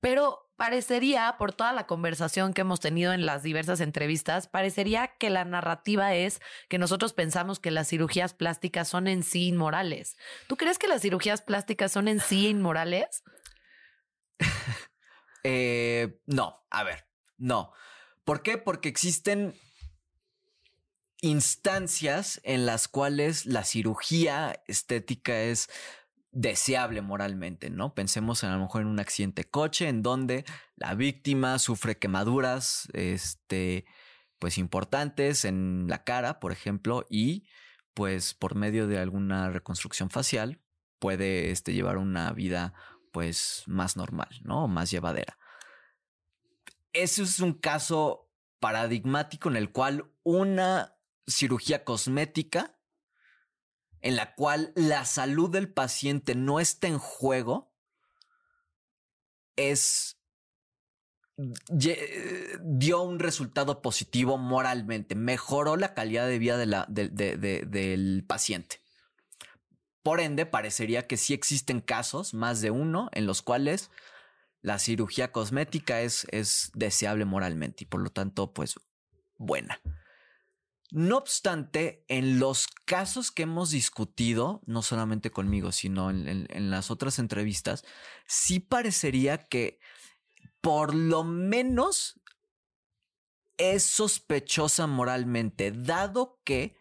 [0.00, 5.28] Pero parecería, por toda la conversación que hemos tenido en las diversas entrevistas, parecería que
[5.28, 10.16] la narrativa es que nosotros pensamos que las cirugías plásticas son en sí inmorales.
[10.46, 13.24] ¿Tú crees que las cirugías plásticas son en sí inmorales?
[15.42, 17.08] eh, no, a ver,
[17.38, 17.72] no.
[18.22, 18.56] ¿Por qué?
[18.56, 19.58] Porque existen
[21.22, 25.68] instancias en las cuales la cirugía estética es
[26.32, 27.94] deseable moralmente, ¿no?
[27.94, 30.44] Pensemos en, a lo mejor en un accidente de coche en donde
[30.76, 33.84] la víctima sufre quemaduras, este,
[34.38, 37.46] pues importantes en la cara, por ejemplo, y
[37.94, 40.60] pues por medio de alguna reconstrucción facial
[40.98, 42.72] puede este, llevar una vida
[43.12, 44.68] pues más normal, ¿no?
[44.68, 45.38] Más llevadera.
[46.94, 52.78] Ese es un caso paradigmático en el cual una cirugía cosmética
[54.02, 57.72] en la cual la salud del paciente no está en juego,
[59.56, 60.18] es
[62.60, 68.80] dio un resultado positivo moralmente, mejoró la calidad de vida del paciente.
[70.02, 73.90] Por ende, parecería que sí existen casos, más de uno, en los cuales
[74.60, 78.74] la cirugía cosmética es, es deseable moralmente y por lo tanto, pues
[79.38, 79.80] buena.
[80.92, 87.18] No obstante, en los casos que hemos discutido, no solamente conmigo, sino en, las otras
[87.18, 87.82] entrevistas,
[88.26, 89.80] sí parecería que
[90.60, 92.20] por lo menos
[93.56, 96.76] es sospechosa moralmente, dado que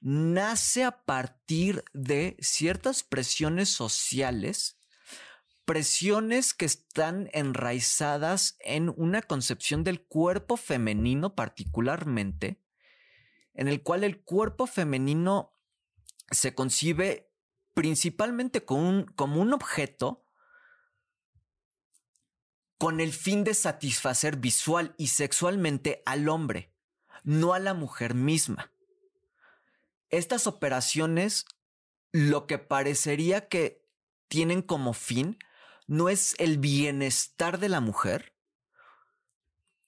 [0.00, 4.78] nace a partir de ciertas presiones sociales,
[5.66, 12.58] presiones que están enraizadas en una concepción del cuerpo femenino particularmente,
[13.54, 15.54] en el cual el cuerpo femenino
[16.30, 17.30] se concibe
[17.74, 18.88] principalmente como
[19.40, 20.24] un, objeto
[22.78, 26.72] con el fin de satisfacer visual y sexualmente al hombre,
[27.24, 28.72] no a la mujer misma.
[30.08, 31.44] Estas operaciones
[32.12, 33.86] lo que parecería que
[34.28, 35.38] tienen como fin
[35.86, 38.34] no es el bienestar de la mujer,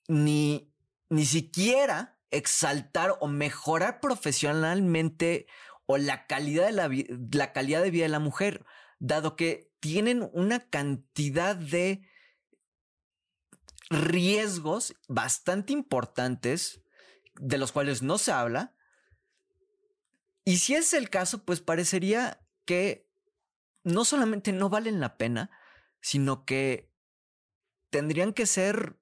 [0.08, 0.72] ni,
[1.08, 5.46] ni siquiera exaltar o mejorar profesionalmente
[5.86, 6.90] o la calidad de la,
[7.32, 8.64] la calidad de vida de la mujer,
[8.98, 12.08] dado que tienen una cantidad de
[13.90, 16.82] riesgos bastante importantes
[17.34, 18.74] de los cuales no se habla.
[20.44, 23.08] Y si es el caso, pues parecería que
[23.84, 25.50] no solamente no valen la pena,
[26.00, 26.90] sino que
[27.90, 28.98] tendrían que ser,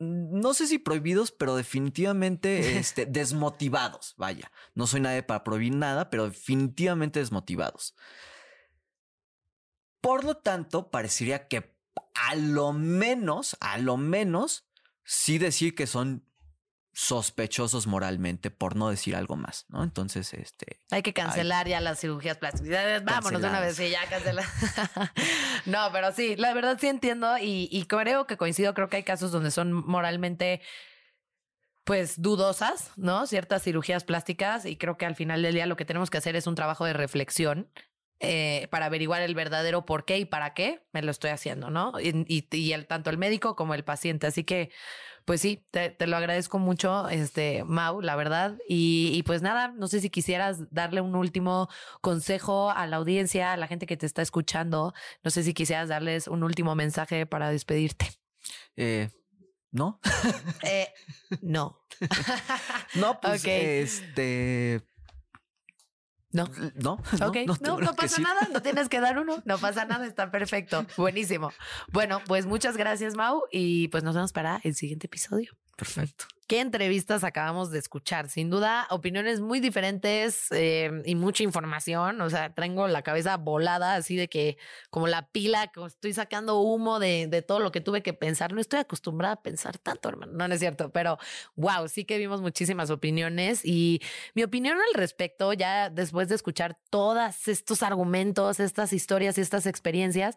[0.00, 4.14] no sé si prohibidos, pero definitivamente este, desmotivados.
[4.16, 7.94] Vaya, no soy nadie para prohibir nada, pero definitivamente desmotivados.
[10.00, 11.76] Por lo tanto, parecería que
[12.14, 14.66] a lo menos, a lo menos,
[15.04, 16.24] sí decir que son
[16.92, 19.84] sospechosos moralmente, por no decir algo más, ¿no?
[19.84, 20.80] Entonces, este...
[20.90, 23.04] Hay que cancelar ya las cirugías plásticas.
[23.04, 24.44] Vámonos de una vez, sí, ya cancelar.
[25.66, 29.04] no, pero sí, la verdad sí entiendo y, y creo que coincido, creo que hay
[29.04, 30.60] casos donde son moralmente
[31.84, 33.26] pues dudosas, ¿no?
[33.26, 36.36] Ciertas cirugías plásticas y creo que al final del día lo que tenemos que hacer
[36.36, 37.68] es un trabajo de reflexión
[38.22, 41.94] eh, para averiguar el verdadero por qué y para qué me lo estoy haciendo, ¿no?
[41.98, 44.26] Y, y, el, tanto el médico como el paciente.
[44.26, 44.70] Así que,
[45.24, 48.58] pues sí, te, lo agradezco mucho, este, Mau, la verdad.
[48.68, 51.70] Y, y, pues nada, no sé si quisieras darle un último
[52.02, 54.92] consejo a la audiencia, a la gente que te está escuchando.
[55.24, 58.06] No sé si quisieras darles un último mensaje para despedirte.
[58.76, 59.08] Eh,
[59.72, 59.98] ¿No?
[60.62, 60.92] eh,
[61.40, 61.80] no.
[62.96, 64.89] no, pues este
[66.32, 66.48] no.
[66.76, 66.98] No.
[67.80, 70.86] No, pasa nada, no tienes que dar uno, no pasa nada, está perfecto.
[70.96, 71.52] Buenísimo.
[71.92, 75.52] Bueno, pues muchas gracias, Mau, y pues nos vemos para el siguiente episodio.
[75.76, 76.26] Perfecto.
[76.50, 78.28] ¿Qué entrevistas acabamos de escuchar?
[78.28, 82.20] Sin duda, opiniones muy diferentes eh, y mucha información.
[82.20, 84.58] O sea, tengo la cabeza volada, así de que
[84.90, 88.52] como la pila, estoy sacando humo de, de, todo lo que tuve que pensar.
[88.52, 90.32] No estoy acostumbrada a pensar tanto, hermano.
[90.32, 91.18] No, no es cierto, pero
[91.54, 93.64] wow, sí que vimos muchísimas opiniones.
[93.64, 94.02] Y
[94.34, 99.66] mi opinión al respecto, ya después de escuchar todos estos argumentos, estas historias y estas
[99.66, 100.34] experiencias,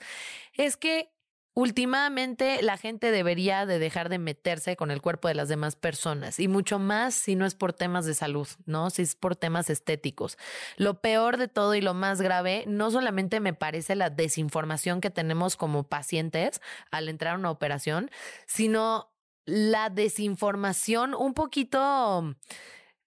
[0.53, 1.12] es que
[1.55, 6.39] Últimamente la gente debería de dejar de meterse con el cuerpo de las demás personas
[6.39, 8.89] y mucho más si no es por temas de salud, ¿no?
[8.89, 10.37] Si es por temas estéticos.
[10.77, 15.11] Lo peor de todo y lo más grave, no solamente me parece la desinformación que
[15.11, 18.09] tenemos como pacientes al entrar a una operación,
[18.47, 19.11] sino
[19.45, 22.35] la desinformación un poquito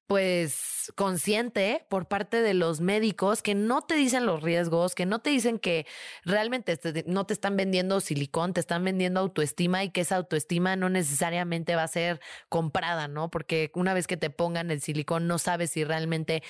[0.06, 5.18] pues consciente por parte de los médicos que no te dicen los riesgos, que no
[5.18, 5.86] te dicen que
[6.24, 10.88] realmente no te están vendiendo silicón, te están vendiendo autoestima y que esa autoestima no
[10.88, 13.30] necesariamente va a ser comprada, ¿no?
[13.30, 16.42] Porque una vez que te pongan el silicón no sabes si realmente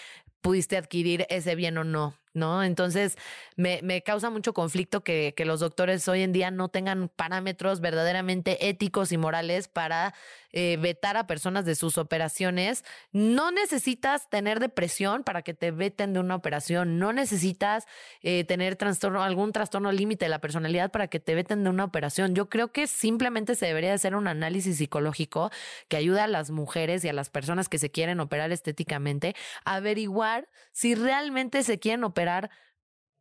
[0.43, 2.15] pudiste adquirir ese bien o no.
[2.37, 2.63] ¿No?
[2.63, 3.17] Entonces,
[3.57, 7.81] me, me causa mucho conflicto que, que, los doctores hoy en día no tengan parámetros
[7.81, 10.15] verdaderamente éticos y morales para
[10.53, 12.85] eh, vetar a personas de sus operaciones.
[13.13, 17.87] No necesitas tener depresión para que te veten de una operación, no necesitas
[18.23, 21.85] eh, tener trastorno, algún trastorno límite de la personalidad para que te veten de una
[21.85, 22.35] operación.
[22.35, 25.51] Yo creo que simplemente se debería hacer un análisis psicológico
[25.89, 29.35] que ayude a las mujeres y a las personas que se quieren operar estéticamente
[29.65, 32.26] a averiguar si realmente se quieren operar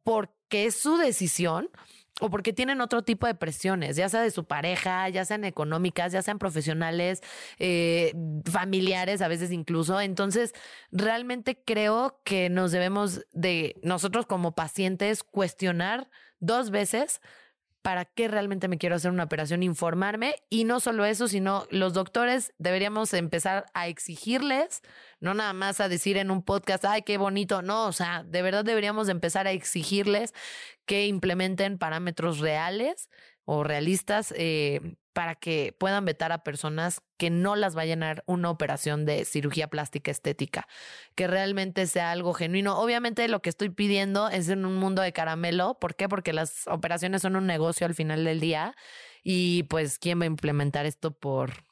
[0.03, 1.69] porque es su decisión
[2.21, 6.13] o porque tienen otro tipo de presiones, ya sea de su pareja, ya sean económicas,
[6.13, 7.21] ya sean profesionales,
[7.59, 8.13] eh,
[8.45, 9.99] familiares, a veces incluso.
[9.99, 10.53] Entonces,
[10.91, 17.19] realmente creo que nos debemos de nosotros como pacientes cuestionar dos veces
[17.85, 21.93] para qué realmente me quiero hacer una operación, informarme y no solo eso, sino los
[21.93, 24.81] doctores deberíamos empezar a exigirles,
[25.19, 28.41] no nada más a decir en un podcast, ay, qué bonito, no, o sea, de
[28.41, 30.33] verdad deberíamos empezar a exigirles
[30.87, 33.07] que implementen parámetros reales
[33.43, 38.25] o realistas eh, para que puedan vetar a personas que no las va a llenar
[38.27, 40.67] una operación de cirugía plástica estética,
[41.15, 42.77] que realmente sea algo genuino.
[42.77, 45.79] Obviamente lo que estoy pidiendo es en un mundo de caramelo.
[45.79, 46.09] ¿Por qué?
[46.09, 48.75] Porque las operaciones son un negocio al final del día
[49.23, 51.63] y pues quién va a implementar esto por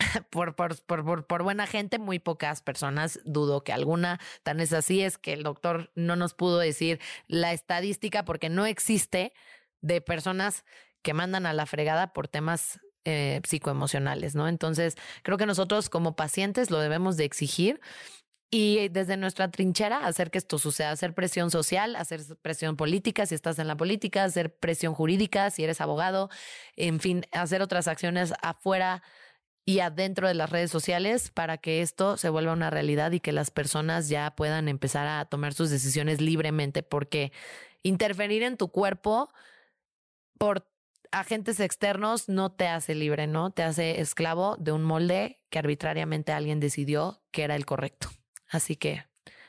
[0.30, 5.02] por, por, por, por, buena gente, muy pocas personas, dudo que alguna, tan es así,
[5.02, 9.32] es que el doctor no nos pudo decir la estadística porque no existe
[9.80, 10.64] de personas
[11.02, 14.48] que mandan a la fregada por temas eh, psicoemocionales, ¿no?
[14.48, 17.80] Entonces, creo que nosotros como pacientes lo debemos de exigir
[18.50, 23.36] y desde nuestra trinchera hacer que esto suceda, hacer presión social, hacer presión política si
[23.36, 26.30] estás en la política, hacer presión jurídica si eres abogado,
[26.76, 29.02] en fin, hacer otras acciones afuera
[29.64, 33.30] y adentro de las redes sociales para que esto se vuelva una realidad y que
[33.32, 37.32] las personas ya puedan empezar a tomar sus decisiones libremente, porque
[37.82, 39.30] interferir en tu cuerpo
[40.38, 40.66] por
[41.12, 43.50] agentes externos no te hace libre, ¿no?
[43.50, 48.08] Te hace esclavo de un molde que arbitrariamente alguien decidió que era el correcto.
[48.48, 49.04] Así que,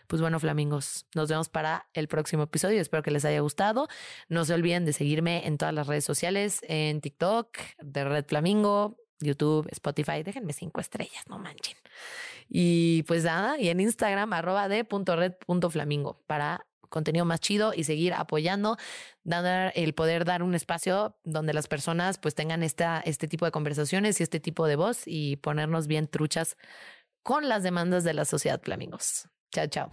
[0.08, 2.82] pues bueno, flamingos, nos vemos para el próximo episodio.
[2.82, 3.88] Espero que les haya gustado.
[4.30, 8.98] No se olviden de seguirme en todas las redes sociales, en TikTok, de Red Flamingo,
[9.20, 10.24] YouTube, Spotify.
[10.24, 11.78] Déjenme cinco estrellas, no manchen.
[12.50, 17.40] Y pues nada, y en Instagram, arroba de punto red punto flamingo para contenido más
[17.40, 18.78] chido y seguir apoyando,
[19.24, 23.52] dar el poder dar un espacio donde las personas pues tengan esta, este tipo de
[23.52, 26.58] conversaciones y este tipo de voz y ponernos bien truchas
[27.24, 29.30] con las demandas de la sociedad flamingos.
[29.52, 29.92] Chao, chao.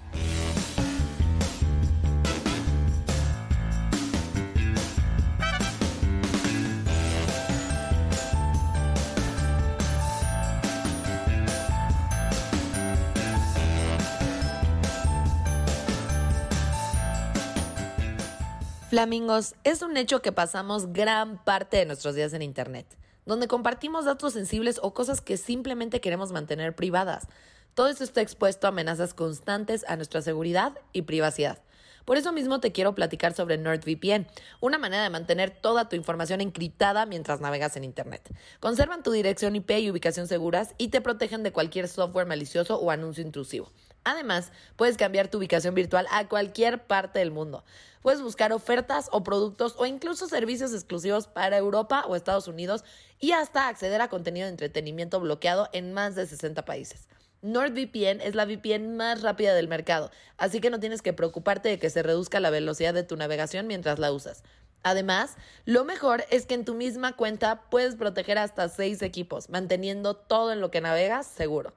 [18.99, 22.85] Flamingos, es un hecho que pasamos gran parte de nuestros días en Internet,
[23.27, 27.29] donde compartimos datos sensibles o cosas que simplemente queremos mantener privadas.
[27.75, 31.61] Todo esto está expuesto a amenazas constantes a nuestra seguridad y privacidad.
[32.07, 34.27] Por eso mismo te quiero platicar sobre NordVPN,
[34.59, 38.29] una manera de mantener toda tu información encriptada mientras navegas en Internet.
[38.59, 42.91] Conservan tu dirección IP y ubicación seguras y te protegen de cualquier software malicioso o
[42.91, 43.71] anuncio intrusivo.
[44.05, 47.65] Además, puedes cambiar tu ubicación virtual a cualquier parte del mundo.
[48.03, 52.85] Puedes buscar ofertas o productos o incluso servicios exclusivos para Europa o Estados Unidos
[53.19, 57.09] y hasta acceder a contenido de entretenimiento bloqueado en más de 60 países.
[57.43, 61.79] NordVPN es la VPN más rápida del mercado, así que no tienes que preocuparte de
[61.79, 64.43] que se reduzca la velocidad de tu navegación mientras la usas.
[64.83, 70.15] Además, lo mejor es que en tu misma cuenta puedes proteger hasta seis equipos, manteniendo
[70.15, 71.75] todo en lo que navegas seguro.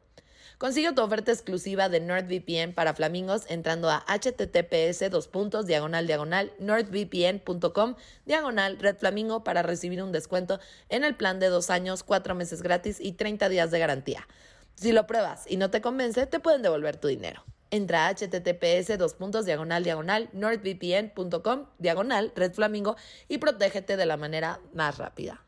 [0.61, 6.53] Consigue tu oferta exclusiva de NordVPN para flamingos entrando a https dos puntos diagonal diagonal
[6.59, 7.95] nordvpn.com
[8.27, 10.59] diagonal red flamingo para recibir un descuento
[10.89, 14.27] en el plan de dos años, cuatro meses gratis y 30 días de garantía.
[14.75, 17.43] Si lo pruebas y no te convence, te pueden devolver tu dinero.
[17.71, 22.97] Entra a https dos puntos diagonal diagonal nordvpn.com diagonal red flamingo
[23.27, 25.43] y protégete de la manera más rápida.